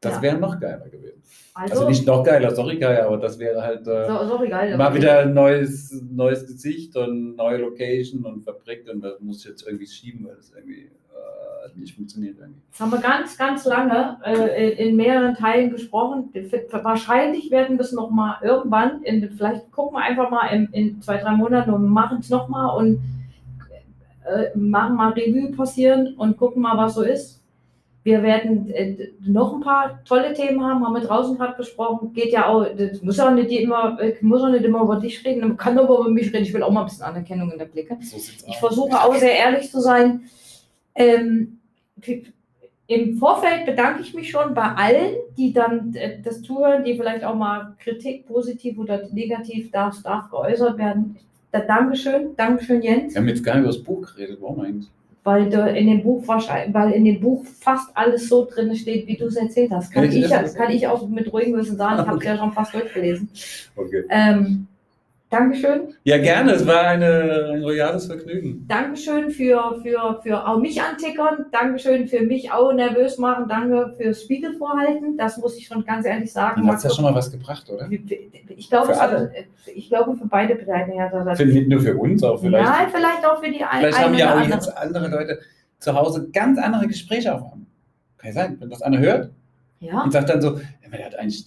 Das 0.00 0.16
ja. 0.16 0.22
wäre 0.22 0.38
noch 0.38 0.60
geiler 0.60 0.88
gewesen. 0.88 1.20
Also, 1.54 1.74
also, 1.74 1.88
nicht 1.88 2.06
noch 2.06 2.22
geiler, 2.22 2.54
sorry 2.54 2.78
geil, 2.78 3.00
aber 3.00 3.16
das 3.16 3.36
wäre 3.38 3.60
halt 3.62 3.80
äh, 3.88 4.06
so, 4.06 4.28
sorry, 4.28 4.48
geil, 4.48 4.76
mal 4.76 4.94
wieder 4.94 5.20
ein 5.20 5.34
neues, 5.34 5.92
neues 6.08 6.46
Gesicht 6.46 6.96
und 6.96 7.34
neue 7.34 7.58
Location 7.58 8.24
und 8.24 8.44
Fabrik 8.44 8.88
und 8.92 9.00
das 9.00 9.18
muss 9.20 9.40
ich 9.40 9.50
jetzt 9.50 9.66
irgendwie 9.66 9.88
schieben, 9.88 10.24
weil 10.24 10.36
das 10.36 10.52
irgendwie 10.56 10.82
äh, 10.84 11.78
nicht 11.78 11.96
funktioniert. 11.96 12.38
Irgendwie. 12.38 12.60
Jetzt 12.68 12.78
haben 12.78 12.92
wir 12.92 13.00
ganz, 13.00 13.36
ganz 13.36 13.64
lange 13.64 14.18
äh, 14.24 14.88
in 14.88 14.94
mehreren 14.94 15.34
Teilen 15.34 15.70
gesprochen. 15.70 16.32
Wahrscheinlich 16.70 17.50
werden 17.50 17.76
wir 17.76 17.84
es 17.84 17.90
nochmal 17.90 18.36
irgendwann, 18.40 19.02
in, 19.02 19.28
vielleicht 19.32 19.72
gucken 19.72 19.98
wir 19.98 20.04
einfach 20.04 20.30
mal 20.30 20.46
in, 20.50 20.68
in 20.72 21.02
zwei, 21.02 21.16
drei 21.16 21.32
Monaten 21.32 21.70
und 21.70 21.88
machen 21.88 22.18
es 22.20 22.30
nochmal 22.30 22.78
und 22.78 23.00
äh, 24.24 24.56
machen 24.56 24.94
mal 24.94 25.10
Revue 25.10 25.50
passieren 25.56 26.14
und 26.16 26.36
gucken 26.36 26.62
mal, 26.62 26.76
was 26.76 26.94
so 26.94 27.02
ist 27.02 27.37
wir 28.08 28.22
werden 28.22 28.70
äh, 28.70 29.10
noch 29.20 29.52
ein 29.52 29.60
paar 29.60 30.02
tolle 30.04 30.32
Themen 30.32 30.64
haben, 30.64 30.84
haben 30.84 30.94
wir 30.94 31.02
draußen 31.02 31.36
gerade 31.36 31.58
besprochen. 31.58 32.14
Geht 32.14 32.32
ja 32.32 32.46
auch, 32.46 32.64
das 32.74 33.02
muss 33.02 33.20
auch 33.20 33.30
nicht 33.32 33.50
immer, 33.50 33.98
muss 34.22 34.42
auch 34.42 34.48
nicht 34.48 34.64
immer 34.64 34.82
über 34.82 34.96
dich 34.96 35.22
reden, 35.24 35.40
man 35.40 35.56
kann 35.58 35.78
aber 35.78 35.98
über 35.98 36.08
mich 36.08 36.32
reden. 36.32 36.44
Ich 36.44 36.54
will 36.54 36.62
auch 36.62 36.70
mal 36.70 36.80
ein 36.80 36.86
bisschen 36.86 37.04
Anerkennung 37.04 37.52
in 37.52 37.58
der 37.58 37.66
Blicke. 37.66 37.98
So 38.00 38.16
ich 38.16 38.56
versuche 38.56 38.98
auch 38.98 39.14
sehr 39.14 39.36
ehrlich 39.36 39.70
zu 39.70 39.80
sein. 39.80 40.22
Ähm, 40.94 41.58
im 42.86 43.18
Vorfeld 43.18 43.66
bedanke 43.66 44.00
ich 44.00 44.14
mich 44.14 44.30
schon 44.30 44.54
bei 44.54 44.72
allen, 44.74 45.16
die 45.36 45.52
dann 45.52 45.94
äh, 45.94 46.22
das 46.22 46.40
zuhören, 46.40 46.84
die 46.84 46.96
vielleicht 46.96 47.24
auch 47.24 47.34
mal 47.34 47.76
Kritik, 47.78 48.26
positiv 48.26 48.78
oder 48.78 49.06
negativ, 49.12 49.70
darf, 49.70 50.02
darf 50.02 50.30
geäußert 50.30 50.78
werden. 50.78 51.18
Da, 51.52 51.60
Dankeschön, 51.60 52.34
Dankeschön, 52.36 52.80
Jens. 52.80 53.12
Wir 53.12 53.20
haben 53.20 53.28
jetzt 53.28 53.44
gar 53.44 53.56
nicht 53.56 53.64
über 53.64 53.72
das 53.72 53.82
Buch 53.82 54.00
geredet, 54.14 54.38
warum 54.40 54.60
eigentlich? 54.60 54.88
Weil 55.28 55.50
du 55.50 55.60
in 55.68 55.88
dem 55.88 56.02
Buch 56.02 56.26
wahrscheinlich, 56.26 56.74
weil 56.74 56.92
in 56.92 57.04
dem 57.04 57.20
Buch 57.20 57.44
fast 57.60 57.90
alles 57.94 58.30
so 58.30 58.48
drin 58.50 58.74
steht, 58.74 59.06
wie 59.06 59.16
du 59.18 59.26
es 59.26 59.36
erzählt 59.36 59.70
hast. 59.70 59.92
Kann, 59.92 60.04
ich, 60.04 60.26
so? 60.26 60.54
kann 60.54 60.70
ich 60.70 60.86
auch 60.86 61.06
mit 61.06 61.30
ruhigem 61.30 61.52
Gewissen 61.52 61.76
sagen, 61.76 62.00
ich 62.00 62.06
habe 62.06 62.16
es 62.16 62.24
ja 62.24 62.38
schon 62.38 62.52
fast 62.52 62.72
durchgelesen. 62.72 63.28
Okay. 63.76 64.04
Ähm, 64.08 64.68
Dankeschön. 65.30 65.94
Ja, 66.04 66.16
gerne. 66.16 66.52
Es 66.52 66.66
war 66.66 66.80
eine, 66.84 67.50
ein 67.52 67.62
royales 67.62 68.06
Vergnügen. 68.06 68.64
Dankeschön 68.66 69.30
für, 69.30 69.78
für, 69.82 70.20
für 70.22 70.46
auch 70.48 70.58
mich 70.58 70.80
antickern. 70.80 71.44
Dankeschön 71.52 72.08
für 72.08 72.20
mich 72.22 72.50
auch 72.50 72.72
nervös 72.72 73.18
machen. 73.18 73.44
Danke 73.46 73.94
fürs 73.98 74.22
Spiegel 74.22 74.54
vorhalten. 74.56 75.18
Das 75.18 75.36
muss 75.36 75.58
ich 75.58 75.66
schon 75.66 75.84
ganz 75.84 76.06
ehrlich 76.06 76.32
sagen. 76.32 76.62
Dann 76.62 76.70
hat 76.70 76.78
es 76.78 76.84
ja 76.84 76.90
schon 76.90 77.04
mal 77.04 77.14
was 77.14 77.30
gebracht, 77.30 77.68
oder? 77.68 77.88
ich 77.90 78.70
glaube, 78.70 78.94
Für 78.94 79.00
alle? 79.00 79.20
hat- 79.20 79.30
ich 79.74 79.88
glaube 79.88 80.16
für 80.16 80.26
beide 80.26 80.56
Seiten. 80.64 81.36
Für, 81.36 81.44
nicht 81.44 81.68
nur 81.68 81.80
für 81.80 81.96
uns, 81.96 82.22
auch 82.22 82.40
vielleicht. 82.40 82.66
Ja, 82.66 82.88
vielleicht 82.90 83.26
auch 83.26 83.42
für 83.42 83.50
die 83.50 83.62
ein, 83.62 83.80
vielleicht 83.80 84.02
haben 84.02 84.14
ja 84.14 84.30
auch 84.32 84.36
andere. 84.36 84.54
jetzt 84.54 84.76
andere 84.78 85.08
Leute 85.08 85.38
zu 85.78 85.94
Hause 85.94 86.28
ganz 86.32 86.58
andere 86.58 86.86
Gespräche 86.86 87.34
auf 87.34 87.42
haben. 87.42 87.66
Kann 88.16 88.28
ja 88.28 88.32
sein, 88.34 88.56
wenn 88.60 88.70
das 88.70 88.80
einer 88.82 88.98
hört 88.98 89.30
Ja, 89.80 90.02
und 90.02 90.12
sagt 90.12 90.30
dann 90.30 90.40
so, 90.40 90.56
ja, 90.58 90.96
der 90.96 91.04
hat 91.06 91.14
eigentlich, 91.16 91.44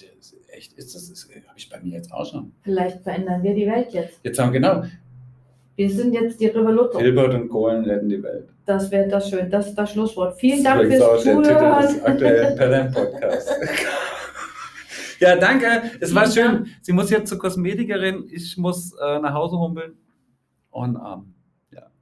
echt, 0.51 0.73
ist 0.73 0.93
das, 0.95 1.09
ist, 1.09 1.29
habe 1.29 1.57
ich 1.57 1.69
bei 1.69 1.79
mir 1.79 1.93
jetzt 1.93 2.11
auch 2.11 2.25
schon. 2.25 2.51
vielleicht 2.63 3.01
verändern 3.01 3.41
wir 3.43 3.53
die 3.53 3.65
Welt 3.67 3.91
jetzt. 3.91 4.19
Jetzt 4.23 4.37
sagen 4.37 4.53
wir 4.53 4.59
genau, 4.59 4.83
Wir 5.75 5.89
sind 5.89 6.13
jetzt 6.13 6.39
die 6.39 6.47
Revolution. 6.47 7.01
Hilbert 7.01 7.33
und 7.33 7.49
Kohlen 7.49 7.85
retten 7.85 8.09
die 8.09 8.21
Welt. 8.21 8.47
Das 8.65 8.91
wäre 8.91 9.07
das 9.07 9.29
schön. 9.29 9.49
Das 9.49 9.67
ist 9.69 9.75
das 9.75 9.91
Schlusswort. 9.91 10.39
Vielen 10.39 10.63
Das 10.63 10.73
Dank 10.75 10.83
ist 10.83 10.97
fürs 10.97 11.03
auch 11.03 11.23
der 11.23 11.37
Titel 11.37 11.41
des 11.43 11.91
Zuhören. 11.93 12.05
aktuellen 12.05 12.91
Podcasts. 12.93 13.51
ja, 15.19 15.35
danke. 15.35 15.65
Es 15.99 16.13
war 16.13 16.29
schön. 16.29 16.67
Sie 16.81 16.91
muss 16.93 17.09
jetzt 17.09 17.29
zur 17.29 17.39
Kosmetikerin. 17.39 18.25
Ich 18.31 18.57
muss 18.57 18.93
äh, 18.93 19.19
nach 19.19 19.33
Hause 19.33 19.57
humpeln. 19.59 19.93
Und 20.69 20.95
ähm, 20.95 21.33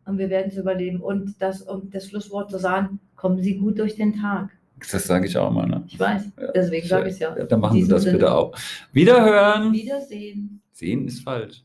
Und 0.05 0.17
wir 0.17 0.29
werden 0.29 0.47
es 0.51 0.57
überleben. 0.57 1.01
Und 1.01 1.35
das, 1.41 1.61
um 1.61 1.89
das 1.91 2.07
Schlusswort 2.07 2.49
zu 2.51 2.57
sagen, 2.59 2.99
kommen 3.15 3.39
Sie 3.41 3.57
gut 3.57 3.79
durch 3.79 3.95
den 3.95 4.13
Tag. 4.19 4.49
Das 4.91 5.05
sage 5.05 5.27
ich 5.27 5.37
auch 5.37 5.51
mal. 5.51 5.67
Ne? 5.67 5.83
Ich 5.87 5.99
weiß. 5.99 6.23
Deswegen 6.55 6.87
sage 6.87 7.07
ich 7.09 7.13
es 7.15 7.19
ja. 7.19 7.35
Ja, 7.37 7.45
dann 7.45 7.59
machen 7.59 7.81
Sie 7.81 7.87
das 7.87 8.03
Sinne. 8.03 8.17
bitte 8.17 8.33
auch. 8.33 8.55
Wiederhören. 8.91 9.73
Wiedersehen. 9.73 10.61
Sehen 10.71 11.07
ist 11.07 11.21
falsch. 11.23 11.63